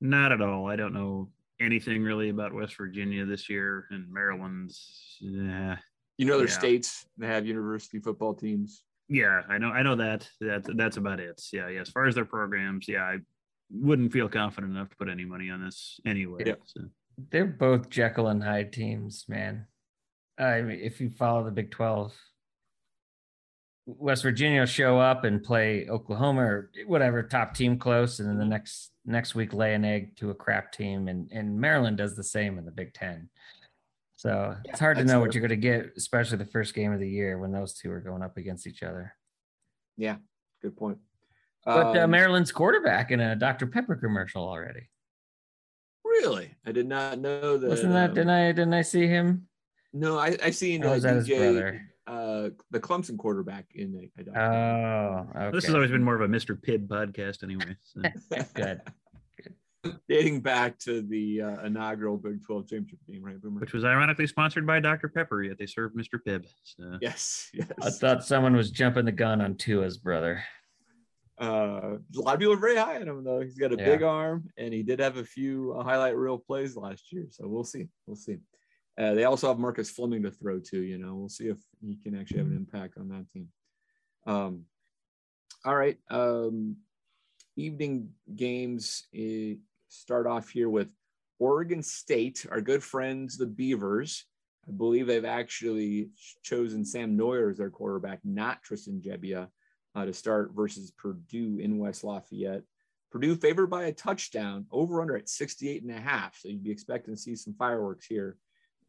[0.01, 0.67] Not at all.
[0.67, 1.29] I don't know
[1.59, 5.17] anything really about West Virginia this year and Maryland's.
[5.19, 5.77] Yeah,
[6.17, 6.53] You know, their Yeah.
[6.53, 8.83] states they have university football teams.
[9.09, 9.69] yeah, I know.
[9.69, 10.29] I know that.
[10.39, 11.41] That that's about it.
[11.51, 11.81] Yeah, yeah.
[11.81, 13.17] As far as their programs, yeah, I
[13.71, 16.43] wouldn't feel confident enough to put any money on this anyway.
[16.45, 16.55] Yeah.
[16.65, 16.81] So.
[17.31, 19.65] they're both Jekyll and Hyde teams, man.
[20.37, 22.13] I mean, if you follow the Big 12,
[23.97, 28.37] West Virginia will show up and play Oklahoma or whatever top team close, and then
[28.37, 32.15] the next next week lay an egg to a crap team, and and Maryland does
[32.15, 33.29] the same in the Big Ten.
[34.15, 35.19] So Yeah, it's hard to know fair.
[35.21, 37.89] what you're going to get, especially the first game of the year when those two
[37.91, 39.15] are going up against each other.
[39.97, 40.17] Yeah,
[40.61, 40.97] good point.
[41.65, 44.89] But uh, Um, Maryland's quarterback in a Dr Pepper commercial already.
[46.03, 47.69] really, I did not know that.
[47.69, 48.09] Wasn't that?
[48.09, 48.47] um, Didn't I?
[48.51, 49.47] Didn't I see him?
[49.93, 51.81] No, I I seen Or uh, was that his brother?
[52.09, 54.09] Uh, the Clemson quarterback in the.
[54.17, 55.51] I don't Oh, okay.
[55.55, 56.59] This has always been more of a Mr.
[56.59, 57.75] Pibb podcast, anyway.
[57.83, 58.01] So.
[58.55, 58.81] good.
[60.07, 63.61] dating back to the uh, inaugural Big 12 championship game, right, Boomer?
[63.61, 65.07] Which was ironically sponsored by Dr.
[65.07, 66.19] Pepper, yet they served Mr.
[66.25, 66.45] Pibb.
[66.63, 66.97] So.
[67.01, 67.67] yes, yes.
[67.81, 70.43] I thought someone was jumping the gun on Tua's brother.
[71.39, 73.39] Uh, a lot of people are very high on him, though.
[73.39, 73.85] He's got a Yeah.
[73.85, 77.27] big arm, and he did have a few uh, highlight reel plays last year.
[77.29, 77.87] So we'll see.
[78.07, 78.37] We'll see.
[78.99, 80.81] Uh, they also have Marcus Fleming to throw to.
[80.81, 83.47] You know, we'll see if he can actually have an impact on that team.
[84.27, 84.65] Um,
[85.65, 85.97] all right.
[86.09, 86.75] Um,
[87.55, 89.55] evening games eh,
[89.87, 90.91] start off here with
[91.39, 94.25] Oregon State, our good friends, the Beavers.
[94.67, 96.09] I believe they've actually
[96.43, 99.47] chosen Sam Noyer as their quarterback, not Tristan Gebbia,
[99.95, 102.63] uh, to start versus Purdue in West Lafayette.
[103.11, 106.37] Purdue favored by a touchdown, over under at 68 and a half.
[106.37, 108.37] So you'd be expecting to see some fireworks here.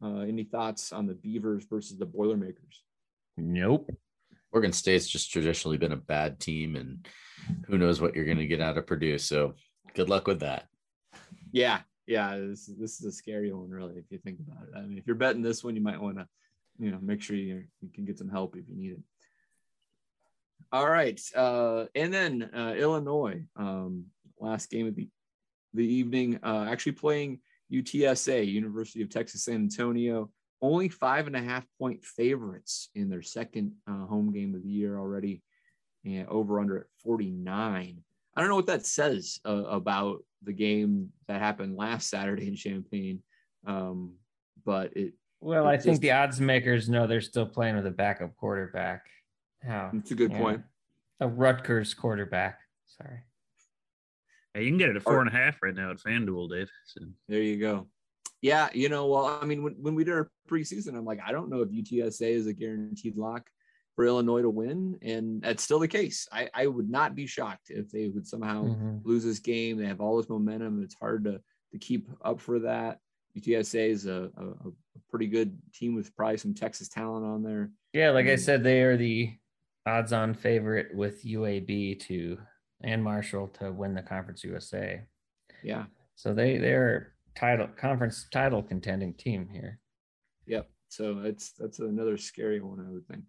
[0.03, 2.83] Uh, any thoughts on the Beavers versus the Boilermakers?
[3.37, 3.89] Nope.
[4.51, 7.07] Oregon State's just traditionally been a bad team, and
[7.67, 9.17] who knows what you're going to get out of Purdue.
[9.17, 9.53] So
[9.93, 10.67] good luck with that.
[11.51, 14.77] Yeah, yeah, this, this is a scary one, really, if you think about it.
[14.77, 16.27] I mean, if you're betting this one, you might want to,
[16.79, 19.03] you know, make sure you, you can get some help if you need it.
[20.73, 24.05] All right, uh, and then uh, Illinois, um,
[24.39, 25.09] last game of the
[25.73, 27.39] the evening, uh, actually playing
[27.71, 30.29] UTSA, University of Texas San Antonio,
[30.61, 34.69] only five and a half point favorites in their second uh, home game of the
[34.69, 35.41] year already,
[36.05, 38.03] and over under at 49.
[38.35, 42.55] I don't know what that says uh, about the game that happened last Saturday in
[42.55, 43.21] Champaign,
[43.65, 44.13] um,
[44.65, 47.91] but it Well, It I think the odds makers know they're still playing with a
[47.91, 49.05] backup quarterback.
[49.63, 49.89] How?
[49.93, 50.37] That's a good Yeah.
[50.39, 50.61] point.
[51.19, 52.59] A Rutgers quarterback.
[52.85, 53.19] Sorry.
[54.53, 56.69] Hey, you can get it at four and a half right now at FanDuel, Dave.
[56.85, 57.01] So.
[57.27, 57.87] There you go.
[58.41, 61.31] Yeah, you know, well, I mean, when, when we did our preseason, I'm like, I
[61.31, 63.47] don't know if UTSA is a guaranteed lock
[63.95, 66.27] for Illinois to win, and that's still the case.
[66.31, 69.01] I, I would not be shocked if they would somehow Mhm.
[69.05, 69.77] lose this game.
[69.77, 70.81] They have all this momentum.
[70.83, 71.41] It's hard to
[71.71, 72.99] to keep up for that.
[73.37, 74.71] UTSA is a, a, a
[75.09, 77.71] pretty good team with probably some Texas talent on there.
[77.93, 79.31] Yeah, like I said, they are the
[79.85, 82.37] odds-on favorite with UAB to
[82.83, 85.01] and Marshall to win the Conference USA.
[85.63, 85.85] Yeah.
[86.15, 89.79] So they they're title conference title contending team here.
[90.47, 90.69] Yep.
[90.89, 93.23] So it's that's another scary one, I would think.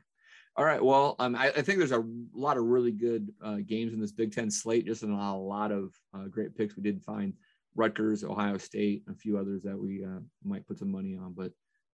[0.56, 0.82] All right.
[0.84, 4.12] Well, um, I, I think there's a lot of really good uh, games in this
[4.12, 4.84] Big Ten slate.
[4.84, 6.76] Just a lot of uh, great picks.
[6.76, 7.32] We did find
[7.74, 11.52] Rutgers, Ohio State, a few others that we uh, might put some money on, but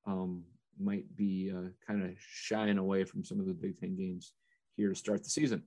[0.08, 0.44] um,
[0.80, 4.34] might be uh, kind of shying away from some of the Big Ten games
[4.76, 5.62] here to start the season.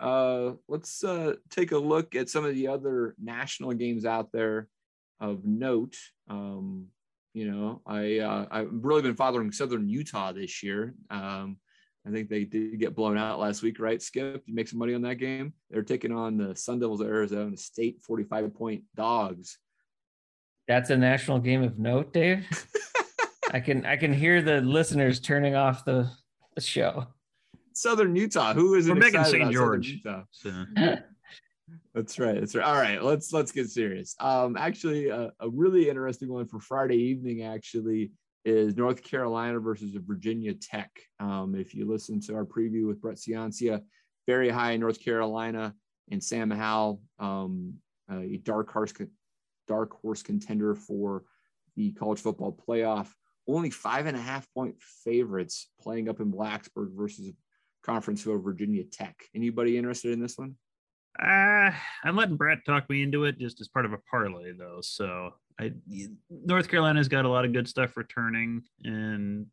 [0.00, 4.68] Uh, let's uh, take a look at some of the other national games out there
[5.20, 5.96] of note.
[6.28, 6.86] Um,
[7.34, 10.94] you know, I uh, I've really been following Southern Utah this year.
[11.10, 11.58] Um,
[12.06, 14.00] I think they did get blown out last week, right?
[14.00, 15.52] Skip, you make some money on that game.
[15.70, 19.58] They're taking on the Sun Devils of Arizona State, 45 point dogs.
[20.66, 22.46] That's a national game of note, Dave.
[23.52, 26.10] I can I can hear the listeners turning off the,
[26.54, 27.08] the show.
[27.72, 29.52] Southern Utah, who is We're making St.
[29.52, 29.88] George.
[29.88, 30.22] Utah?
[30.30, 30.64] So.
[31.94, 32.40] That's right.
[32.40, 32.64] That's right.
[32.64, 34.14] All right, let's let's get serious.
[34.20, 38.12] Um, actually, a, a really interesting one for Friday evening actually
[38.44, 40.90] is North Carolina versus Virginia Tech.
[41.18, 43.82] Um, if you listen to our preview with Brett Ciancia,
[44.26, 45.74] very high in North Carolina
[46.10, 47.74] and Sam Howell, um,
[48.10, 48.92] a dark horse
[49.68, 51.24] dark horse contender for
[51.76, 53.08] the college football playoff.
[53.46, 57.32] Only five and a half point favorites playing up in Blacksburg versus
[57.82, 59.16] conference of Virginia Tech.
[59.34, 60.54] Anybody interested in this one?
[61.20, 61.70] Uh,
[62.04, 64.78] I'm letting Brett talk me into it just as part of a parlay, though.
[64.80, 65.72] So I,
[66.30, 69.46] North Carolina's got a lot of good stuff returning, and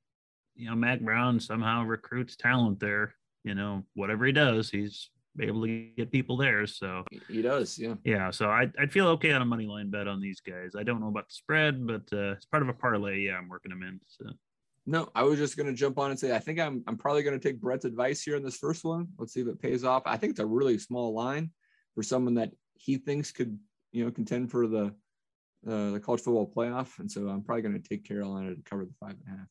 [0.55, 3.13] you know, Mack Brown somehow recruits talent there.
[3.43, 5.09] You know, whatever he does, he's
[5.39, 6.65] able to get people there.
[6.67, 7.95] So He does, yeah.
[8.03, 10.71] yeah, so I I'd feel okay on a money line bet on these guys.
[10.77, 13.21] I don't know about the spread, but uh, it's part of a parlay.
[13.21, 13.99] Yeah, I'm working them in.
[14.07, 14.25] So
[14.89, 17.21] No, I was just going to jump on and say I think I'm I'm probably
[17.21, 19.09] going to take Brett's advice here in this first one.
[19.19, 20.03] Let's see if it pays off.
[20.05, 21.51] I think it's a really small line
[21.93, 23.59] for someone that he thinks could
[23.91, 24.85] you know contend for the
[25.67, 28.85] uh, the college football playoff, and so I'm probably going to take Carolina to cover
[28.85, 29.47] the five and a half.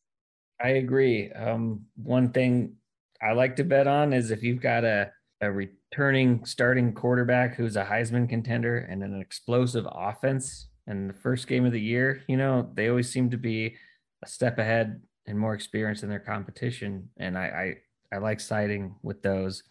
[0.63, 1.31] I agree.
[1.33, 2.77] Um, one thing
[3.21, 5.13] I like to bet on is if you've got a
[5.43, 11.47] a returning starting quarterback who's a Heisman contender and an explosive offense in the first
[11.47, 13.77] game of the year, you know, they always seem to be
[14.25, 17.09] a step ahead and more experience in their competition.
[17.17, 17.77] And I
[18.13, 19.63] I, I like siding with those,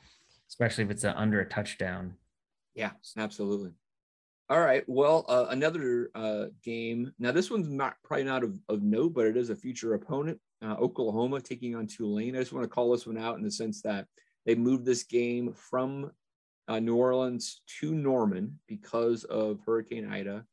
[0.50, 2.16] especially if it's a, under a touchdown.
[2.74, 3.72] Yeah, absolutely.
[4.48, 4.84] All right.
[4.86, 7.12] Well, uh, another uh, game.
[7.18, 10.40] Now, this one's not probably not of, of note, but it is a future opponent.
[10.64, 12.36] Uh, Oklahoma taking on Tulane.
[12.36, 14.06] I just want to call this one out in the sense that
[14.46, 16.12] they moved this game from
[16.68, 20.46] uh, New Orleans to Norman because of Hurricane Ida.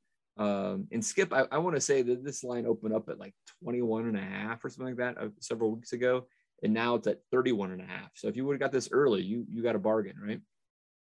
[0.43, 3.32] Um, and Skip, I, I want to say that this line opened up at like
[3.62, 6.26] 21 and a half or something like that uh, several weeks ago.
[6.64, 8.11] And now it's at 31 and a half.
[8.14, 10.40] So if you would have got this early, you you got a bargain, right?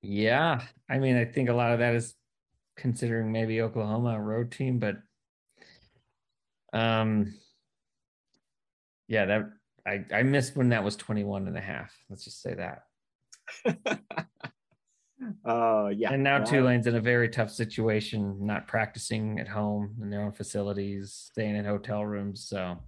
[0.01, 0.63] Yeah.
[0.89, 2.15] I mean, I think a lot of that is
[2.77, 4.97] considering maybe Oklahoma a road team, but
[6.73, 7.35] um
[9.09, 9.51] yeah, that
[9.87, 11.95] I, I missed when that was 21 and a half.
[12.09, 12.83] Let's just say that.
[15.45, 16.13] uh, yeah.
[16.13, 20.33] And now Tulane's in a very tough situation, not practicing at home in their own
[20.33, 22.47] facilities, staying in hotel rooms.
[22.47, 22.79] So,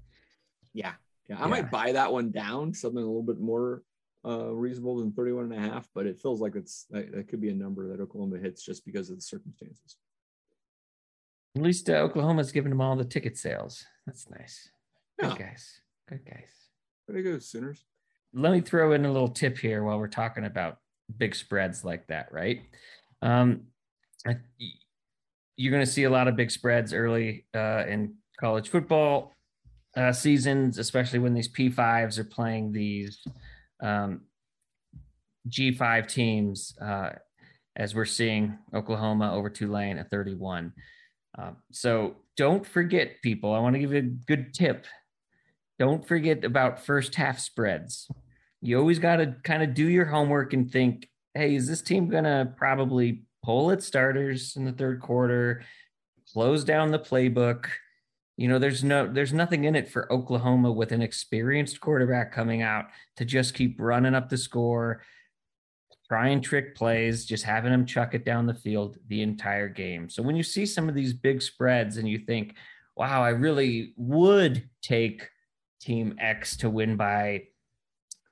[0.73, 0.93] yeah.
[1.29, 1.37] Yeah.
[1.39, 1.47] I yeah.
[1.47, 3.83] might buy that one down, something a little bit more
[4.27, 7.41] uh, reasonable than 31 and a half, but it feels like it's that, that could
[7.41, 9.97] be a number that Oklahoma hits just because of the circumstances.
[11.57, 13.85] At least uh, Oklahoma's giving them all the ticket sales.
[14.07, 14.71] That's nice.
[15.19, 15.81] Good guys.
[16.09, 16.51] Good guys.
[17.09, 17.85] Way to go, Sooners.
[18.35, 20.79] Let me throw in a little tip here while we're talking about
[21.17, 22.63] big spreads like that, right?
[23.23, 23.63] Um,
[25.57, 29.33] you're going to see a lot of big spreads early uh, in college football
[29.97, 33.19] uh, seasons, especially when these P5s are playing these
[33.83, 34.23] um,
[35.49, 37.11] G5 teams, uh,
[37.77, 40.73] as we're seeing Oklahoma over Tulane at 31.
[41.39, 43.55] Uh, so don't forget, people.
[43.55, 44.87] I want to give you a good tip
[45.79, 48.11] don't forget about first half spreads.
[48.61, 52.09] You always got to kind of do your homework and think, hey, is this team
[52.09, 55.63] going to probably pull its starters in the third quarter,
[56.33, 57.67] close down the playbook?
[58.37, 62.63] You know, there's no there's nothing in it for Oklahoma with an experienced quarterback coming
[62.63, 62.87] out
[63.17, 65.03] to just keep running up the score,
[66.09, 70.09] trying trick plays, just having them chuck it down the field the entire game.
[70.09, 72.55] So when you see some of these big spreads and you think,
[72.97, 75.29] wow, I really would take
[75.81, 77.45] team X to win by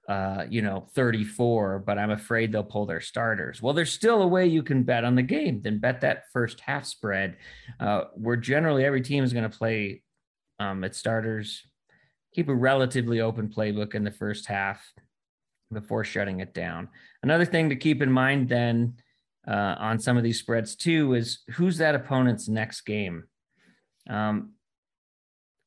[0.09, 3.61] uh, you know, 34, but I'm afraid they'll pull their starters.
[3.61, 5.61] Well, there's still a way you can bet on the game.
[5.63, 7.37] Then bet that first half spread,
[7.81, 10.03] uh, where generally every team is going to play
[10.61, 11.63] um, its starters,
[12.33, 14.81] keep a relatively open playbook in the first half
[15.73, 16.89] before shutting it down.
[17.23, 18.95] Another thing to keep in mind then
[19.49, 23.25] uh, on some of these spreads too is who's that opponent's next game.
[24.09, 24.53] Um,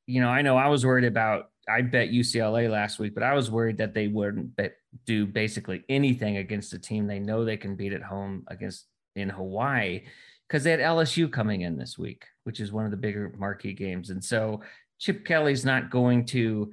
[0.06, 3.34] you know, I know I was worried about I bet UCLA last week, but I
[3.34, 4.60] was worried that they wouldn't
[5.06, 9.30] do basically anything against a team they know they can beat at home against in
[9.30, 10.04] Hawaii
[10.48, 13.74] because they had LSU coming in this week, which is one of the bigger marquee
[13.74, 14.10] games.
[14.10, 14.62] And so
[14.98, 16.72] Chip Kelly's not going to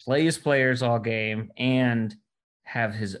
[0.00, 2.14] play his players all game and
[2.64, 3.16] have his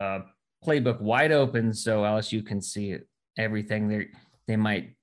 [0.00, 0.20] uh,
[0.64, 2.96] playbook wide open so LSU can see
[3.38, 4.08] everything they
[4.46, 4.94] they might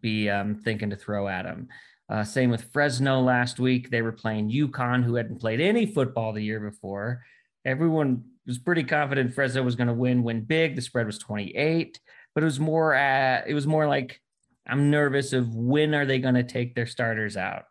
[0.00, 1.68] be um, thinking to throw at him.
[2.10, 3.88] Uh, same with Fresno last week.
[3.88, 7.24] They were playing UConn, who hadn't played any football the year before.
[7.64, 10.74] Everyone was pretty confident Fresno was going to win, win big.
[10.74, 12.00] The spread was 28,
[12.34, 14.20] but it was more, uh, it was more like
[14.66, 17.64] I'm nervous of when are they going to take their starters out.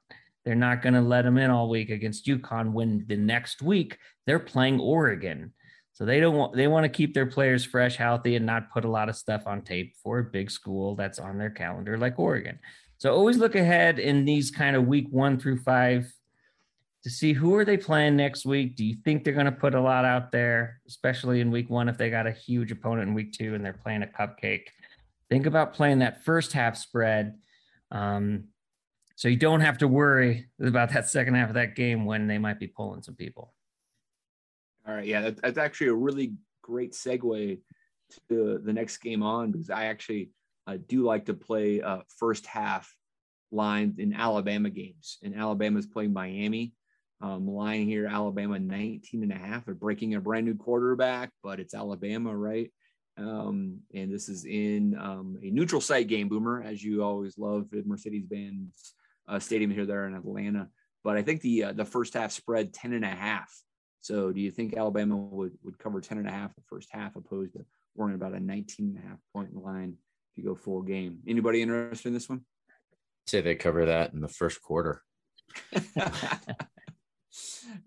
[0.45, 3.97] They're not going to let them in all week against UConn when the next week
[4.25, 5.53] they're playing Oregon.
[5.91, 8.85] So they don't want they want to keep their players fresh, healthy, and not put
[8.85, 12.17] a lot of stuff on tape for a big school that's on their calendar like
[12.17, 12.57] Oregon.
[12.99, 16.11] So always look ahead in these kind of week one through five
[17.03, 18.75] to see who are they playing next week.
[18.75, 21.87] Do you think they're going to put a lot out there, especially in week one
[21.87, 24.65] if they got a huge opponent in week two and they're playing a cupcake?
[25.29, 27.37] Think about playing that first half spread.
[27.89, 28.49] Um,
[29.15, 32.37] so you don't have to worry about that second half of that game when they
[32.37, 33.53] might be pulling some people.
[34.85, 35.05] All right.
[35.05, 37.59] Yeah, that's actually a really great segue
[38.27, 40.31] to the next game on because I actually
[40.77, 42.93] Do like to play uh, first half
[43.51, 45.17] lines in Alabama games.
[45.23, 46.73] And Alabama's playing Miami.
[47.21, 49.65] Um, line here, Alabama 19 and a half.
[49.65, 52.71] They're breaking a brand new quarterback, but it's Alabama, right?
[53.17, 57.67] Um, and this is in um, a neutral site game, Boomer, as you always love
[57.77, 58.93] at Mercedes-Benz
[59.27, 60.69] uh, Stadium here there in Atlanta.
[61.03, 63.51] But I think the uh, the first half spread 10 and a half.
[64.01, 67.17] So do you think Alabama would, would cover 10 and a half the first half
[67.17, 67.65] opposed to
[67.95, 69.97] worrying about a 19 and a half point line?
[70.35, 71.19] You go full game.
[71.27, 72.45] Anybody interested in this one?
[73.29, 75.01] say they cover that in the first quarter.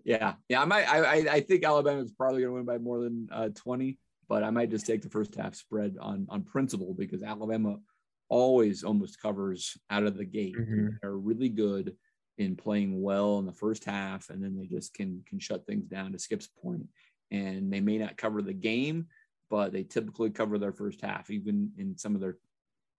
[0.03, 0.61] yeah, yeah.
[0.61, 0.83] I might.
[0.83, 4.43] I I think Alabama is probably going to win by more than uh, twenty, but
[4.43, 7.77] I might just take the first half spread on on principle because Alabama
[8.29, 10.55] always almost covers out of the gate.
[10.57, 10.97] Mhm.
[11.01, 11.95] They're really good
[12.37, 15.85] in playing well in the first half, and then they just can can shut things
[15.87, 16.13] down.
[16.13, 16.87] To Skip's point,
[17.31, 19.07] and they may not cover the game,
[19.53, 22.37] but they typically cover their first half, even in some of their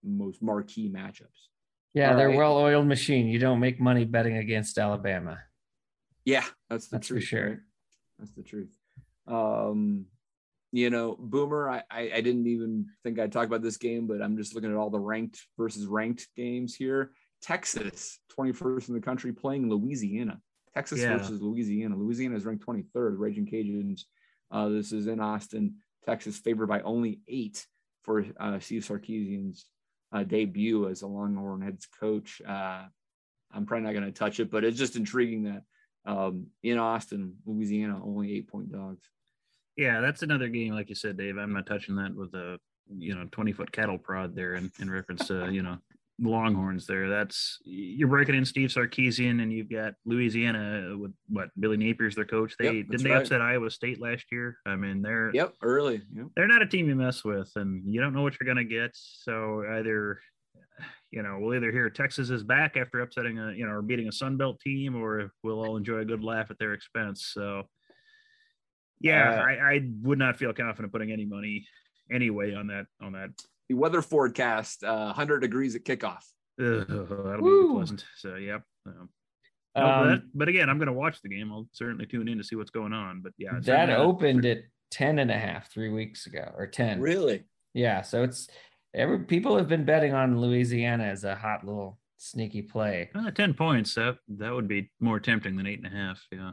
[0.05, 1.48] most marquee matchups.
[1.94, 2.38] Yeah, All they're right.
[2.38, 3.26] well-oiled machine.
[3.26, 5.40] You don't make money betting against Alabama.
[6.24, 7.48] Yeah, that's the That's for sure.
[7.48, 7.59] right?
[8.20, 8.70] That's the truth.
[9.26, 10.05] Um,
[10.70, 14.22] you know, Boomer, I, I I didn't even think I'd talk about this game, but
[14.22, 17.11] I'm just looking at all the ranked versus ranked games here.
[17.42, 20.40] Texas, 21st in the country, playing Louisiana.
[20.72, 21.16] Texas Yeah.
[21.18, 21.96] versus Louisiana.
[21.96, 23.18] Louisiana is ranked 23rd.
[23.18, 24.02] Raging Cajuns.
[24.52, 25.74] Uh, this is in Austin,
[26.05, 27.66] Texas, favored by only eight
[28.02, 29.66] for uh, Steve Sarkisian's
[30.12, 32.40] uh, debut as a Longhorn head coach.
[32.46, 32.84] Uh,
[33.52, 35.62] I'm probably not going to touch it, but it's just intriguing that
[36.07, 39.09] um, in Austin, Louisiana, only eight point dogs.
[39.76, 41.38] Yeah, that's another game, like you said, Dave.
[41.38, 42.59] I'm not touching that with a
[42.98, 45.78] you know 20 foot cattle prod there in, in reference to you know
[46.20, 47.08] Longhorns there.
[47.08, 52.24] That's you're breaking in Steve Sarkisian, and you've got Louisiana with what Billy Napier's their
[52.24, 52.54] coach.
[52.58, 53.20] They Yep, didn't they right.
[53.22, 54.58] upset Iowa State last year.
[54.64, 56.02] I mean, they're Yep, early.
[56.14, 56.26] Yep.
[56.36, 58.90] they're not a team you mess with, and you don't know what you're gonna get.
[58.94, 60.20] So either
[61.10, 64.08] you know we'll either hear Texas is back after upsetting a you know or beating
[64.08, 67.26] a Sun Belt team, or we'll all enjoy a good laugh at their expense.
[67.32, 67.68] So
[69.00, 71.66] yeah, Uh, I, I would not feel confident putting any money
[72.12, 73.30] anyway on that on that.
[73.68, 76.22] The weather forecast: uh, 100 degrees at kickoff.
[76.60, 77.68] Ugh, that'll Woo.
[77.68, 78.04] be pleasant.
[78.16, 78.62] So yep.
[78.86, 79.08] Um,
[79.76, 81.50] no, Um, but, but again, I'm going to watch the game.
[81.52, 83.22] I'll certainly tune in to see what's going on.
[83.22, 84.58] But yeah, that certainly not- opened at
[84.92, 87.00] 10 and a half three weeks ago or 10.
[87.00, 87.44] Really?
[87.72, 88.02] Yeah.
[88.02, 88.48] So it's
[88.94, 93.10] every people have been betting on Louisiana as a hot little sneaky play.
[93.14, 93.94] Uh, ten points.
[93.96, 96.22] That that would be more tempting than eight and a half.
[96.30, 96.52] Yeah.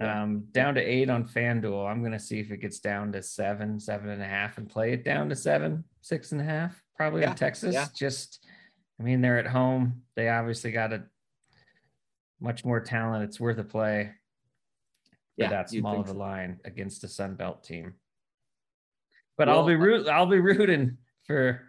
[0.00, 0.22] Yeah.
[0.22, 1.86] Um, down to eight on FanDuel.
[1.90, 4.92] I'm gonna see if it gets down to seven, seven and a half, and play
[4.92, 7.74] it down to seven, six and a half, probably Yeah, in Texas.
[7.74, 7.86] yeah.
[7.94, 8.46] Just,
[8.98, 10.02] I mean, they're at home.
[10.16, 11.04] They obviously got a
[12.40, 13.24] much more talent.
[13.24, 14.12] It's worth a play.
[15.36, 16.16] For Yeah, that you'd small of a so.
[16.16, 17.94] line against a Sun Belt team.
[19.36, 20.08] But I'll be root.
[20.08, 20.96] I'll be rooting
[21.26, 21.62] for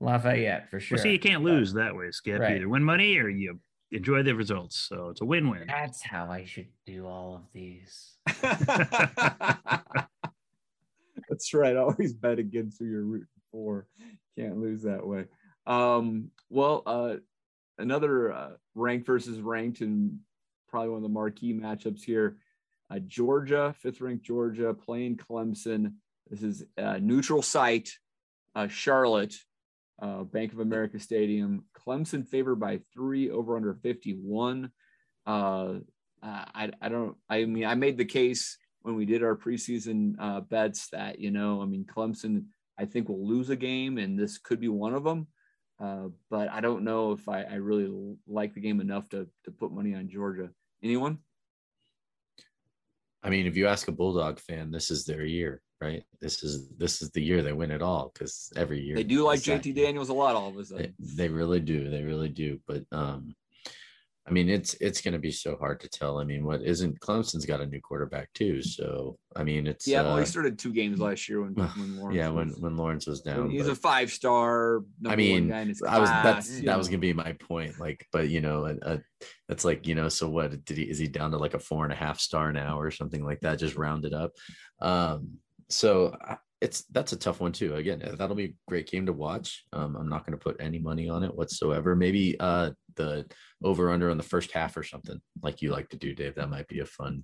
[0.00, 0.96] Lafayette for sure.
[0.96, 2.40] Well, see, you can't lose that way, Skip.
[2.40, 2.56] Right.
[2.56, 3.60] Either win money or you
[3.90, 4.76] enjoy the results.
[4.76, 5.64] So it's a win-win.
[5.66, 8.18] That's how I should do all of these.
[11.28, 11.76] That's right.
[11.76, 13.86] Always bet against who you're rooting for.
[14.36, 15.26] Can't lose that way.
[15.66, 17.16] Um, well, uh,
[17.78, 20.18] another uh, ranked versus ranked, and
[20.68, 22.38] probably one of the marquee matchups here.
[22.90, 25.94] Uh, Georgia, fifth ranked Georgia, playing Clemson.
[26.30, 27.90] This is a neutral site,
[28.54, 29.34] uh, Charlotte,
[30.00, 31.64] uh, Bank of America Stadium.
[31.76, 34.70] Clemson favored by three, over under 51.
[35.26, 35.74] Uh,
[36.22, 40.40] I, I don't, I mean, I made the case when we did our preseason uh,
[40.40, 42.46] bets that, you know, I mean, Clemson,
[42.78, 45.26] I think will lose a game and this could be one of them.
[45.80, 49.50] Uh, but I don't know if I, I really like the game enough to, to
[49.50, 50.50] put money on Georgia.
[50.82, 51.18] Anyone?
[53.22, 56.02] I mean, if you ask a Bulldog fan, this is their year, right?
[56.20, 59.24] This is this is the year they win it all because every year They do
[59.24, 59.74] like JT.
[59.74, 60.94] Daniels a lot all of a They, sudden.
[60.98, 61.90] they really do.
[61.90, 62.58] They really do.
[62.66, 63.34] But um,
[64.26, 66.18] I mean, it's it's going to be so hard to tell.
[66.18, 68.60] I mean, what isn't Clemson's got a new quarterback too?
[68.60, 71.96] So I mean, it's Yeah, well, uh, he started two games last year when, when
[71.98, 73.48] Lawrence yeah when was- when Lawrence was down.
[73.48, 74.82] he's but- a five star.
[75.06, 77.80] I mean, guy in his I was that's that was gonna be my point.
[77.80, 79.00] Like, but you know, a, a,
[79.48, 81.84] that's like you know, so what did he is he down to like a four
[81.84, 83.58] and a half star now or something like that?
[83.58, 84.32] Just rounded up.
[84.82, 85.38] Um,
[85.68, 86.16] so
[86.60, 87.74] it's that's a tough one too.
[87.76, 89.64] Again, that'll be a great game to watch.
[89.72, 91.94] Um, I'm not gonna put any money on it whatsoever.
[91.94, 93.26] Maybe uh the
[93.62, 96.34] over under on the first half or something like you like to do, Dave.
[96.34, 97.22] That might be a fun.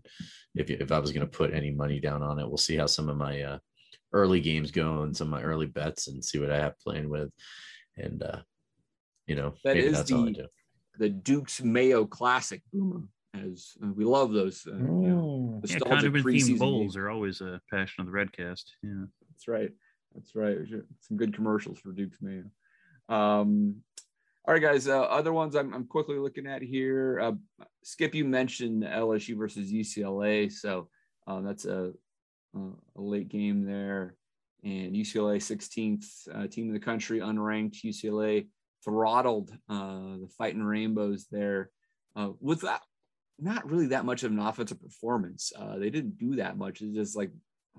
[0.54, 2.86] If you- if I was gonna put any money down on it, we'll see how
[2.86, 3.58] some of my uh
[4.12, 7.08] early games go and some of my early bets and see what I have playing
[7.08, 7.30] with.
[7.96, 8.42] And uh,
[9.26, 10.46] you know, That maybe is that's all I the- do.
[10.98, 12.62] the Duke's Mayo Classic.
[12.72, 13.02] Boomer,
[13.34, 14.66] as uh, we love those.
[14.66, 15.68] Uh, you know, Mm.
[15.68, 18.64] Yeah, nostalgic condiment themed bowls are always a passion of the Redcast.
[18.82, 19.04] Yeah.
[19.30, 19.70] That's right.
[20.14, 20.56] That's right.
[21.00, 22.44] Some good commercials for Duke's Mayo.
[23.08, 23.76] Um,
[24.46, 24.86] all right, guys.
[24.88, 27.18] Uh, other ones I'm, I'm quickly looking at here.
[27.20, 27.32] Uh,
[27.82, 30.88] Skip, you mentioned LSU versus UCLA, so
[31.26, 31.92] um, that's a,
[32.54, 34.16] a a late game there.
[34.62, 37.84] And UCLA 16th uh, team in the country, unranked.
[37.84, 38.46] UCLA
[38.84, 41.70] throttled uh, the Fighting Rainbows there
[42.16, 42.80] uh, without
[43.38, 45.52] not really that much of an offensive performance.
[45.56, 46.80] Uh, they didn't do that much.
[46.80, 47.30] It's just like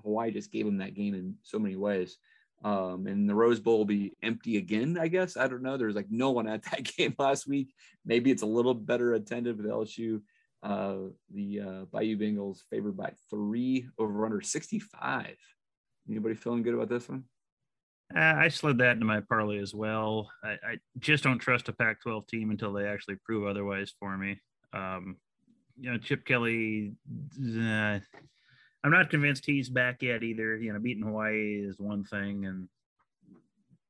[0.02, 2.18] Hawaii just gave them that game in so many ways.
[2.64, 5.36] Um, and the Rose Bowl will be empty again, I guess.
[5.36, 5.76] I don't know.
[5.76, 7.72] There's like no one at that game last week.
[8.04, 10.22] Maybe it's a little better attended with LSU.
[10.62, 15.36] Uh, the uh, Bayou Bengals favored by three over under 65.
[16.08, 17.24] Anybody feeling good about this one?
[18.14, 20.30] Uh, I slid that into my parlay as well.
[20.42, 24.16] I, I, just don't trust a Pac 12 team until they actually prove otherwise for
[24.16, 24.40] me.
[24.72, 25.16] Um,
[25.78, 26.92] you know, Chip Kelly,
[27.38, 27.98] uh,
[28.84, 30.56] I'm not convinced he's back yet either.
[30.56, 32.68] You know, beating Hawaii is one thing, and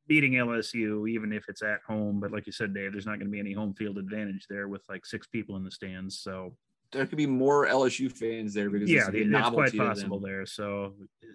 [0.07, 3.27] beating LSU, even if it's at home, but like you said, Dave, there's not going
[3.27, 6.19] to be any home field advantage there with like six people in the stands.
[6.19, 6.55] So
[6.93, 10.47] there could be more LSU fans there because yeah, it's quite possible there.
[10.47, 10.95] So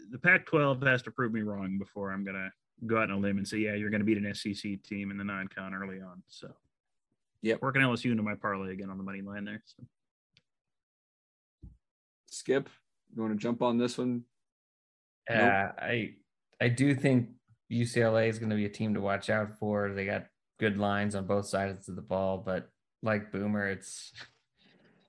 [0.10, 2.49] the Pac-12 has to prove me wrong before I'm going to
[2.88, 5.12] go out on a limb and say, yeah, you're going to beat an SEC team
[5.12, 6.24] in the non-con early on.
[6.28, 6.49] So
[7.41, 9.62] yeah, working LSU into my parlay again on the money line there.
[9.66, 9.84] So.
[12.32, 12.69] Skip,
[13.13, 14.23] you want to jump on this one?
[15.29, 15.75] Yeah, nope.
[15.82, 16.13] I
[16.59, 17.29] I do think
[17.71, 19.91] UCLA is going to be a team to watch out for.
[19.93, 20.25] They got
[20.59, 22.69] good lines on both sides of the ball, but
[23.03, 24.11] like Boomer, it's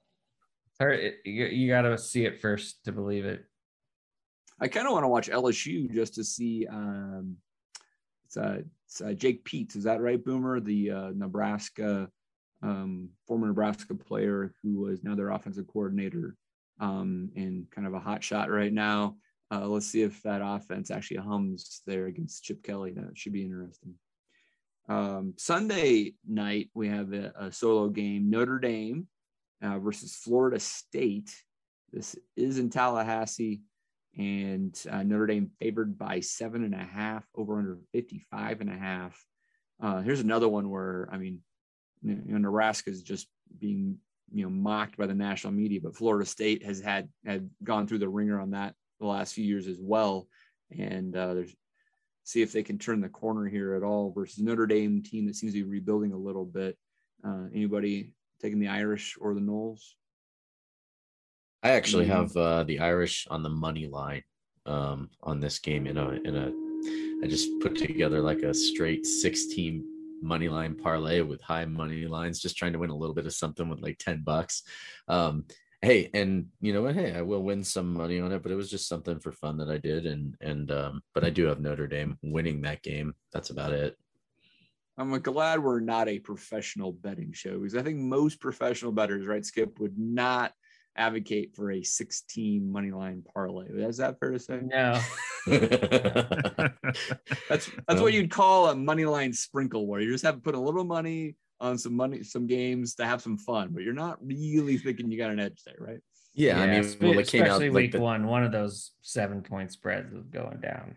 [0.81, 1.01] hard.
[1.01, 3.45] It, you, you got to see it first to believe it.
[4.61, 6.67] I kind of want to watch LSU just to see.
[6.67, 7.37] Um,
[8.27, 10.61] it's, uh, it's uh, Jake Peetz, is that right, Boomer?
[10.61, 12.09] The uh, Nebraska
[12.63, 16.37] um, former Nebraska player who was now their offensive coordinator
[16.81, 19.17] um, and kind of a hot shot right now.
[19.51, 22.93] Uh, let's see if that offense actually hums there against Chip Kelly.
[22.93, 23.95] That should be interesting.
[24.89, 29.07] Um, Sunday night, we have a, a solo game Notre Dame
[29.63, 31.35] uh, versus Florida State.
[31.93, 33.61] This is in Tallahassee,
[34.17, 38.77] and uh, Notre Dame favored by seven and a half, over under 55 and a
[38.77, 39.23] half.
[39.81, 41.41] Uh, here's another one where, I mean,
[42.03, 43.99] you know, Nebraska is just being
[44.33, 47.99] you know mocked by the national media, but Florida State has had had gone through
[47.99, 50.27] the wringer on that the last few years as well,
[50.71, 51.55] and uh, there's
[52.25, 55.35] see if they can turn the corner here at all versus Notre Dame team that
[55.35, 56.79] seems to be rebuilding a little bit.
[57.25, 59.95] Uh, anybody taking the Irish or the Noles?
[61.63, 62.13] I actually mm-hmm.
[62.13, 64.23] have uh, the Irish on the money line
[64.67, 66.53] um, on this game in a in a.
[67.25, 69.85] I just put together like a straight six team
[70.23, 73.35] money line parlay with high money lines, just trying to win a little bit of
[73.35, 74.63] something with like 10 bucks.
[75.09, 75.45] Um,
[75.83, 76.95] hey, and you know what?
[76.95, 79.57] Hey, I will win some money on it, but it was just something for fun
[79.59, 80.07] that I did.
[80.07, 83.15] And, and, um, but I do have Notre Dame winning that game.
[83.33, 83.99] That's about it.
[84.99, 89.45] I'm glad we're not a professional betting show because I think most professional bettors, right,
[89.45, 90.53] Skip, would not
[90.97, 93.67] advocate for a 16 money line parlay.
[93.69, 94.61] Is that fair to say?
[94.63, 95.01] No.
[97.49, 100.55] that's that's what you'd call a money line sprinkle, where you just have to put
[100.55, 104.19] a little money on some money, some games to have some fun, but you're not
[104.25, 106.01] really thinking you got an edge there, right?
[106.35, 108.53] Yeah, yeah I mean, well, it came especially out week like the, one, one of
[108.53, 110.97] those seven point spreads was going down.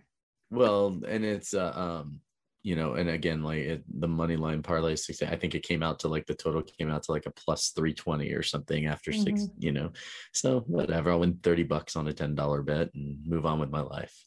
[0.50, 2.20] Well, and it's uh, um
[2.66, 5.84] you know, and again, like it, the money line parlay six, I think it came
[5.84, 9.12] out to like the total came out to like a plus 320 or something after
[9.12, 9.22] mm-hmm.
[9.22, 9.92] six, you know.
[10.34, 13.82] So whatever, I'll win 30 bucks on a $10 bet and move on with my
[13.82, 14.20] life.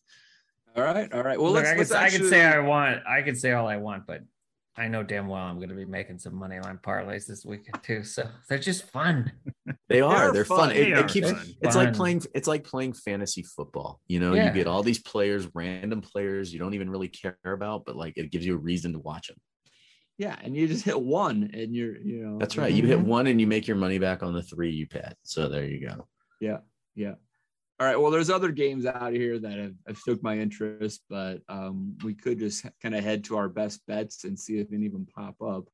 [0.77, 1.13] All right.
[1.13, 1.41] All right.
[1.41, 2.17] Well, Look, let's, I, can, actually...
[2.17, 4.23] I can say I want, I can say all I want, but
[4.79, 7.83] I know damn well I'm going to be making some money line parlays this weekend
[7.83, 8.05] too.
[8.05, 9.33] So they're just fun.
[9.91, 10.25] They are.
[10.25, 10.69] They're, they're fun.
[10.69, 10.73] fun.
[10.73, 11.31] It, it keeps.
[11.31, 11.55] Fun.
[11.63, 12.23] It's like playing.
[12.35, 14.01] It's like playing fantasy football.
[14.07, 14.47] You know, yeah.
[14.47, 18.19] you get all these players, random players you don't even really care about, but like
[18.19, 19.39] it gives you a reason to watch them.
[20.19, 22.39] Yeah, and you just hit one, and you're, you know.
[22.39, 22.73] That's right.
[22.73, 23.09] You hit mm-hmm.
[23.09, 25.17] one, and you make your money back on the three you bet.
[25.23, 26.07] So there you go.
[26.41, 26.59] Yeah,
[26.95, 27.15] yeah.
[27.81, 27.99] All right.
[27.99, 32.13] Well, there's other games out here that have, have stoked my interest, but um, we
[32.13, 35.07] could just kind of head to our best bets and see if any of them
[35.15, 35.69] pop up.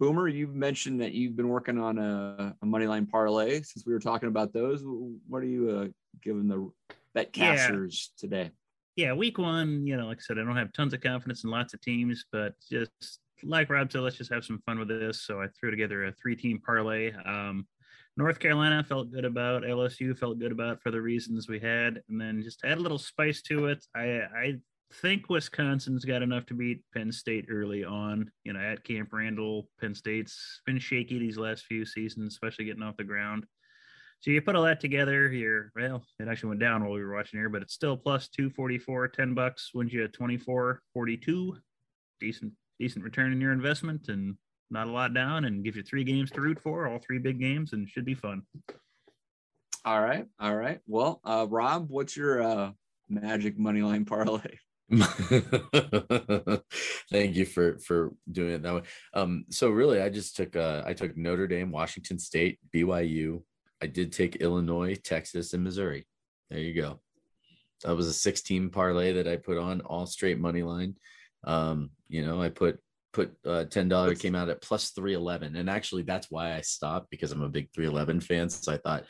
[0.00, 3.92] Boomer, you've mentioned that you've been working on a, a money line parlay since we
[3.92, 4.82] were talking about those.
[5.28, 5.88] What are you uh,
[6.20, 6.68] giving the
[7.14, 8.20] bet cashers yeah.
[8.20, 8.50] today?
[8.96, 11.50] Yeah, week one, you know, like I said, I don't have tons of confidence in
[11.50, 15.22] lots of teams, but just like Rob said, let's just have some fun with this.
[15.22, 17.12] So I threw together a three team parlay.
[17.12, 17.66] Um,
[18.16, 19.62] North Carolina felt good about.
[19.62, 22.98] LSU felt good about for the reasons we had, and then just add a little
[22.98, 23.84] spice to it.
[23.94, 24.54] I I
[24.92, 28.30] think Wisconsin's got enough to beat Penn State early on.
[28.44, 32.82] You know, at Camp Randall, Penn State's been shaky these last few seasons, especially getting
[32.82, 33.46] off the ground.
[34.20, 35.72] So you put all that together here.
[35.74, 39.08] Well, it actually went down while we were watching here, but it's still plus 244,
[39.08, 41.56] 10 bucks wins you 24, 42.
[42.20, 44.08] Decent, decent return in your investment.
[44.08, 44.36] And
[44.72, 47.38] not a lot down and give you three games to root for, all three big
[47.38, 48.42] games, and should be fun.
[49.84, 50.26] All right.
[50.40, 50.80] All right.
[50.86, 52.70] Well, uh, Rob, what's your uh,
[53.08, 54.58] magic money line parlay?
[57.10, 58.82] Thank you for for doing it that way.
[59.14, 63.42] Um, so really, I just took uh, I took Notre Dame, Washington State, BYU.
[63.82, 66.06] I did take Illinois, Texas, and Missouri.
[66.50, 67.00] There you go.
[67.82, 70.96] that was a 16 parlay that I put on all straight money line.
[71.44, 72.78] Um, you know, I put
[73.12, 76.60] put uh, ten dollar came out at plus three eleven, and actually that's why I
[76.60, 78.48] stopped because I'm a big three eleven fan.
[78.48, 79.04] So I thought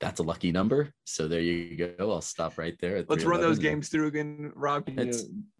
[0.00, 0.92] that's a lucky number.
[1.04, 2.10] So there you go.
[2.12, 3.04] I'll stop right there.
[3.08, 4.88] Let's run those games through again, Rob.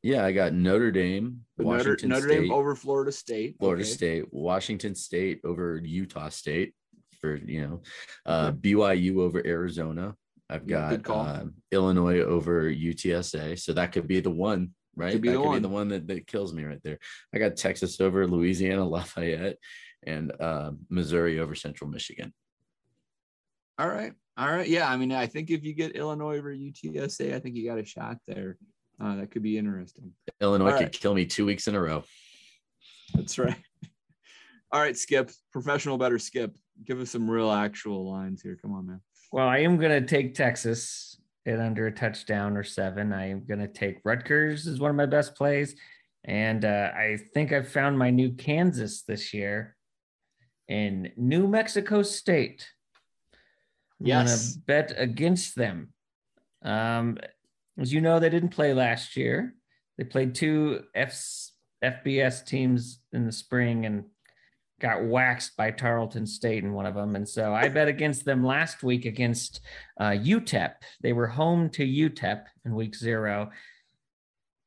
[0.02, 3.90] yeah, I got Notre Dame, Notre, Notre Dame over Florida State, Florida okay.
[3.90, 6.74] State, Washington State over Utah State
[7.20, 7.82] for you know,
[8.26, 10.14] uh, BYU over Arizona.
[10.48, 15.12] I've got uh, Illinois over UTSA, so that could be the one, right?
[15.12, 15.58] Could that could one.
[15.58, 16.98] be the one that, that kills me right there.
[17.34, 19.58] I got Texas over Louisiana Lafayette,
[20.06, 22.32] and uh, Missouri over Central Michigan.
[23.78, 24.12] All right.
[24.38, 24.68] All right.
[24.68, 24.88] Yeah.
[24.90, 27.84] I mean, I think if you get Illinois over UTSA, I think you got a
[27.84, 28.56] shot there.
[29.00, 30.12] Uh, that could be interesting.
[30.40, 30.92] Illinois All could right.
[30.92, 32.04] kill me two weeks in a row.
[33.14, 33.56] That's right.
[34.72, 36.56] All right, Skip, professional bettor Skip.
[36.84, 38.58] Give us some real actual lines here.
[38.60, 39.00] Come on, man.
[39.32, 41.15] Well, I am going to take Texas
[41.46, 43.12] at under a touchdown or seven.
[43.12, 45.76] I am going to take Rutgers as one of my best plays.
[46.24, 49.76] And uh, I think I've found my new Kansas this year
[50.68, 52.68] in New Mexico State.
[54.00, 54.54] I'm yes.
[54.54, 55.92] gonna bet against them.
[56.62, 57.18] Um,
[57.78, 59.54] as you know, they didn't play last year.
[59.96, 61.50] They played two F-
[61.82, 64.04] FBS teams in the spring and
[64.80, 67.16] got waxed by Tarleton State in one of them.
[67.16, 69.60] And so I bet against them last week against
[69.98, 70.74] uh, UTEP.
[71.02, 73.50] They were home to UTEP in week zero.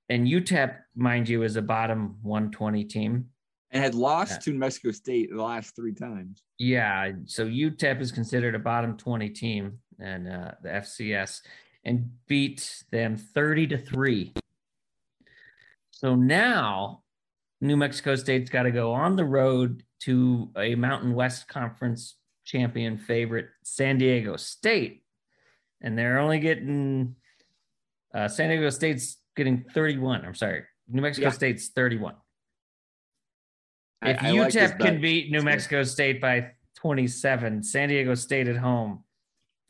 [0.09, 3.29] And UTEP, mind you, is a bottom 120 team
[3.71, 4.37] and had lost yeah.
[4.39, 6.43] to New Mexico State the last three times.
[6.57, 11.41] Yeah, so UTEP is considered a bottom 20 team and uh, the FCS
[11.83, 14.33] and beat them 30 to 3.
[15.91, 17.03] So now
[17.61, 22.97] New Mexico State's got to go on the road to a Mountain West Conference champion
[22.97, 25.03] favorite, San Diego State.
[25.81, 27.15] And they're only getting
[28.13, 30.25] uh, San Diego State's getting 31.
[30.25, 31.33] I'm sorry, New Mexico yeah.
[31.33, 32.15] State's 31.
[34.01, 38.47] If I, I UTEP like can beat New Mexico State by 27, San Diego State
[38.47, 39.03] at home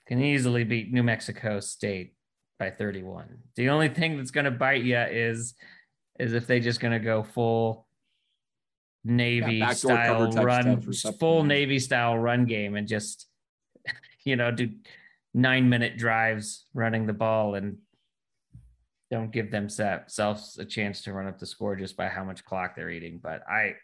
[0.07, 2.13] can easily beat New Mexico State
[2.57, 3.27] by 31.
[3.55, 5.53] The only thing that's going to bite you is
[6.19, 7.87] is if they just going to go full
[9.03, 10.81] Navy yeah, style run,
[11.19, 13.27] full Navy style run game, and just
[14.25, 14.69] you know do
[15.33, 17.77] nine minute drives running the ball and
[19.11, 22.75] don't give themselves a chance to run up the score just by how much clock
[22.75, 23.19] they're eating.
[23.21, 23.75] But I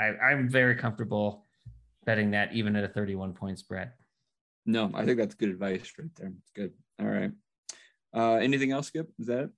[0.00, 1.46] I, I'm very comfortable
[2.04, 3.92] betting that even at a 31 point spread.
[4.66, 6.32] No, I think that's good advice right there.
[6.38, 6.72] It's good.
[7.00, 7.30] All right.
[8.14, 9.08] Uh, anything else, Skip?
[9.18, 9.50] Is that it?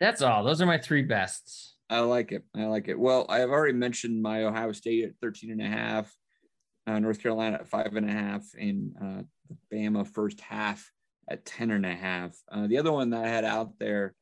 [0.00, 0.44] That's all.
[0.44, 1.76] Those are my three bests.
[1.90, 2.44] I like it.
[2.56, 2.98] I like it.
[2.98, 6.14] Well, I have already mentioned my Ohio State at 13 and a half,
[6.86, 9.22] uh, North Carolina at five and a half, and uh,
[9.72, 10.88] Bama first half
[11.28, 12.34] at 10 and a half.
[12.50, 14.14] Uh, the other one that I had out there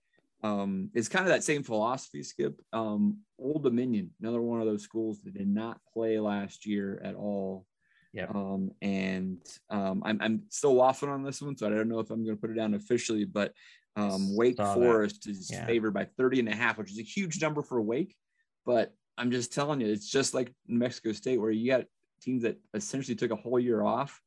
[0.43, 2.61] um, it's kind of that same philosophy, Skip.
[2.73, 7.15] Um, Old Dominion, another one of those schools that did not play last year at
[7.15, 7.67] all.
[8.13, 8.27] Yeah.
[8.35, 12.11] Um, and um, I'm, I'm still waffling on this one, so I don't know if
[12.11, 13.53] I'm going to put it down officially, but
[13.99, 15.31] um, Wake Forest that.
[15.31, 15.67] is yeah.
[15.67, 18.15] favored by 30 and a half, which is a huge number for Wake.
[18.65, 21.85] But I'm just telling you, it's just like New Mexico State, where you got
[22.21, 24.21] teams that essentially took a whole year off.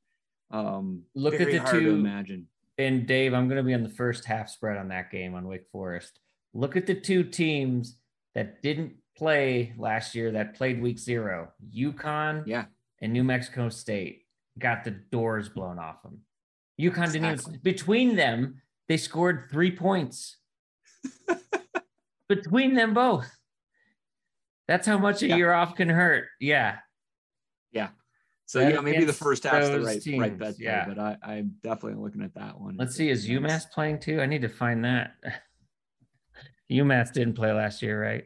[0.49, 1.91] Um, Look at the two.
[1.91, 2.47] imagine
[2.77, 5.47] and Dave, I'm going to be on the first half spread on that game on
[5.47, 6.19] Wake Forest.
[6.53, 7.97] Look at the two teams
[8.35, 12.65] that didn't play last year that played week zero UConn yeah.
[13.01, 14.23] and New Mexico State
[14.57, 16.19] got the doors blown off them.
[16.79, 17.19] UConn exactly.
[17.19, 18.61] didn't even, between them,
[18.91, 20.35] they scored three points
[22.27, 23.33] between them both.
[24.67, 25.37] That's how much a yeah.
[25.37, 26.25] year off can hurt.
[26.41, 26.79] Yeah.
[27.71, 27.87] Yeah.
[28.47, 30.87] So that yeah, maybe the first half's the right teams, right bet yeah.
[30.87, 32.75] There, but I, I'm definitely looking at that one.
[32.77, 34.19] Let's see, is UMass playing too?
[34.19, 35.13] I need to find that.
[36.69, 38.25] UMass didn't play last year, right?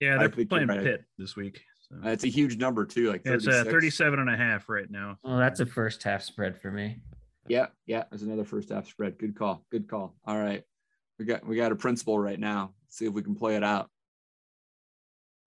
[0.00, 0.82] Yeah, they're playing right.
[0.82, 1.60] Pitt this week.
[1.90, 1.96] So.
[2.06, 3.10] Uh, it's a huge number too.
[3.12, 5.18] Like it's a uh, 37 and a half right now.
[5.22, 7.02] Well, that's a first half spread for me.
[7.48, 9.18] Yeah, yeah, it's another first half spread.
[9.18, 9.64] Good call.
[9.70, 10.14] Good call.
[10.26, 10.62] All right.
[11.18, 12.74] We got we got a principle right now.
[12.84, 13.90] Let's see if we can play it out.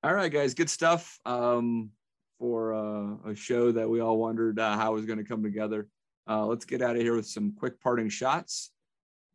[0.04, 0.54] All right, guys.
[0.54, 1.20] Good stuff.
[1.26, 1.92] Um,
[2.42, 5.44] for uh, a show that we all wondered uh, how it was going to come
[5.44, 5.88] together.
[6.28, 8.72] Uh, let's get out of here with some quick parting shots.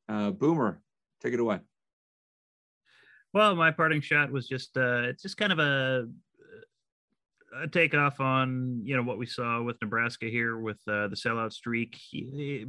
[0.09, 0.81] Uh, Boomer,
[1.23, 1.61] take it away.
[3.33, 6.09] Well, my parting shot was just uh, it's just kind of a
[7.63, 11.53] a takeoff on you know what we saw with Nebraska here with uh, the sellout
[11.53, 11.97] streak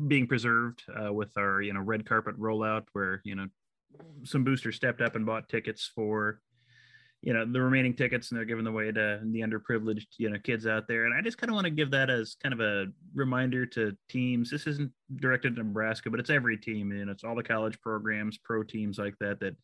[0.07, 3.47] being preserved uh, with our you know red carpet rollout where you know
[4.23, 6.39] some boosters stepped up and bought tickets for
[7.21, 10.67] you know the remaining tickets and they're giving away to the underprivileged you know kids
[10.67, 11.05] out there.
[11.05, 12.85] And i just kind of want to give that as kind of a
[13.15, 14.51] reminder to teams.
[14.51, 18.37] This isn't directed to nebraska but it's every team and it's all the college programs
[18.37, 19.55] pro teams like that that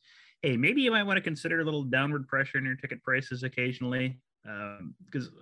[0.42, 3.44] hey maybe you might want to consider a little downward pressure in your ticket prices
[3.44, 5.34] occasionally because um,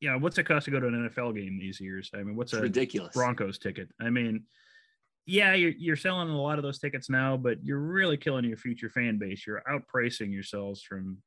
[0.00, 2.10] you know what's it cost to go to an nfl game these years?
[2.14, 3.14] I mean what's it's a ridiculous.
[3.14, 3.88] Broncos ticket?
[4.00, 4.44] I mean
[5.26, 8.56] yeah, you're, you're selling a lot of those tickets now, but you're really killing your
[8.56, 9.46] future fan base.
[9.46, 11.18] You're outpricing yourselves from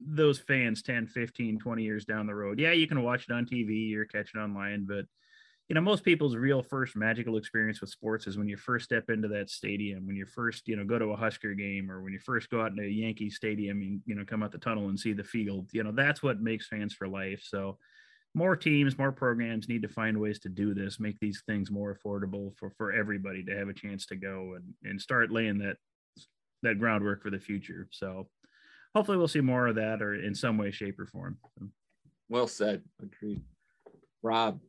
[0.00, 2.58] those fans 10 15 20 years down the road.
[2.58, 5.06] Yeah you can watch it on tv or catch it online but
[5.68, 9.10] you know most people's real first magical experience with sports is when you first step
[9.10, 12.12] into that stadium when you first you know go to a husker game or when
[12.12, 14.88] you first go out into a yankee stadium and you know come out the tunnel
[14.88, 17.78] and see the field you know that's what makes fans for life so
[18.34, 21.96] more teams more programs need to find ways to do this make these things more
[21.96, 25.76] affordable for for everybody to have a chance to go and and start laying that
[26.62, 28.28] that groundwork for the future so
[28.94, 31.38] hopefully we'll see more of that or in some way, shape, or form.
[32.28, 32.82] Well said.
[33.02, 33.42] Agreed.
[34.22, 34.60] Rob.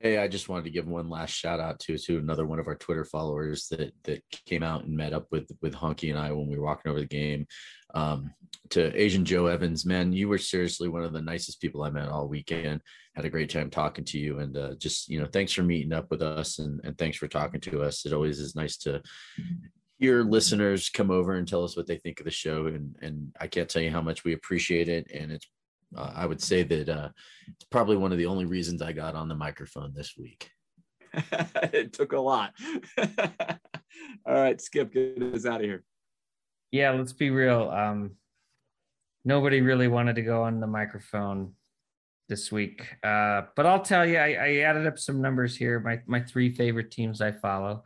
[0.00, 2.68] Hey, I just wanted to give one last shout out to to another one of
[2.68, 6.30] our Twitter followers that that came out and met up with with Honky and I
[6.30, 7.46] when we were walking over the game.
[7.94, 8.32] Um,
[8.70, 12.08] to Asian Joe Evans, man, you were seriously one of the nicest people I met
[12.08, 12.80] all weekend.
[13.16, 15.92] Had a great time talking to you, and uh, just you know, thanks for meeting
[15.92, 18.06] up with us, and and thanks for talking to us.
[18.06, 19.02] It always is nice to
[19.98, 23.34] hear listeners come over and tell us what they think of the show and and
[23.40, 25.48] i can't tell you how much we appreciate it and it's
[25.96, 27.08] uh, i would say that uh,
[27.48, 30.50] it's probably one of the only reasons i got on the microphone this week.
[31.72, 32.54] It took a lot.
[34.26, 35.82] All right skip get us out of here.
[36.70, 37.70] Yeah let's be real.
[37.70, 38.12] Um
[39.24, 41.54] nobody really wanted to go on the microphone
[42.28, 42.86] this week.
[43.02, 45.80] Uh but i'll tell you I, I added up some numbers here.
[45.80, 47.82] My my three favorite teams i follow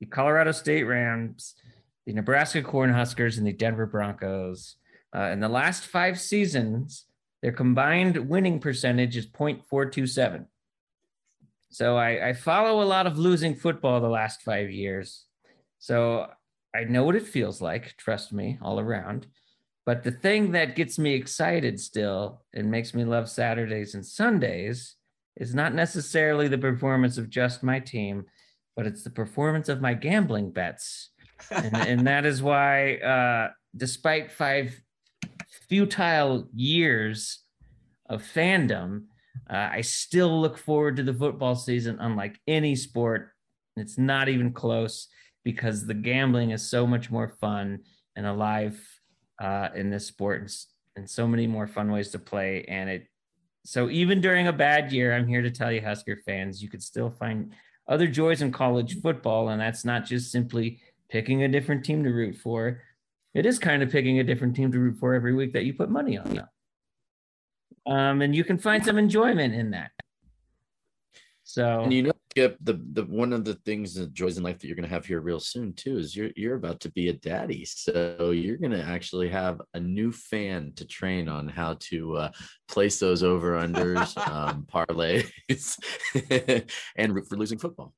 [0.00, 1.54] the Colorado State Rams,
[2.06, 4.76] the Nebraska Cornhuskers, and the Denver Broncos.
[5.16, 7.06] Uh, in the last five seasons,
[7.44, 10.46] their combined winning percentage is 0.427.
[11.68, 15.26] So I, I follow a lot of losing football the last five years.
[15.78, 16.28] So
[16.74, 19.26] I know what it feels like, trust me, all around.
[19.84, 24.96] But the thing that gets me excited still and makes me love Saturdays and Sundays
[25.36, 28.24] is not necessarily the performance of just my team,
[28.74, 31.10] but it's the performance of my gambling bets.
[31.50, 34.80] and, and that is why, uh, despite five
[35.68, 37.40] futile years
[38.08, 39.04] of fandom,
[39.50, 43.30] uh, I still look forward to the football season, unlike any sport.
[43.76, 45.08] It's not even close
[45.44, 47.80] because the gambling is so much more fun
[48.16, 48.80] and alive
[49.40, 50.56] uh, in this sport and,
[50.96, 52.64] and so many more fun ways to play.
[52.68, 53.06] And it,
[53.64, 56.82] so even during a bad year, I'm here to tell you, Husker fans, you could
[56.82, 57.52] still find
[57.88, 59.48] other joys in college football.
[59.48, 60.80] And that's not just simply
[61.10, 62.80] picking a different team to root for.
[63.34, 65.74] It is kind of picking a different team to root for every week that you
[65.74, 66.48] put money on.
[67.86, 69.90] Um, and you can find some enjoyment in that.
[71.42, 74.58] So, and you know, Skip, the the one of the things that joys in life
[74.58, 77.08] that you're going to have here real soon too is you're you're about to be
[77.08, 81.74] a daddy, so you're going to actually have a new fan to train on how
[81.80, 82.30] to uh,
[82.66, 85.78] place those over unders, um, parlays,
[86.96, 87.92] and root for losing football.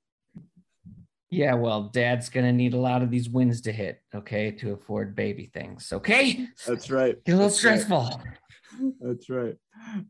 [1.31, 4.73] Yeah, well, dad's going to need a lot of these wins to hit, okay, to
[4.73, 5.93] afford baby things.
[5.93, 7.23] Okay, that's right.
[7.25, 8.21] Get a little that's stressful.
[8.79, 8.93] Right.
[9.01, 9.55] That's right.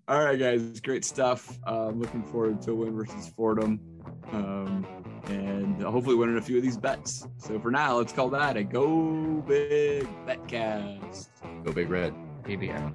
[0.08, 1.56] All right, guys, great stuff.
[1.66, 3.80] Uh, looking forward to win versus Fordham,
[4.32, 4.86] um,
[5.26, 7.26] and hopefully winning a few of these bets.
[7.38, 11.28] So for now, let's call that a Go Big Betcast.
[11.64, 12.12] Go Big Red.
[12.46, 12.94] PBR.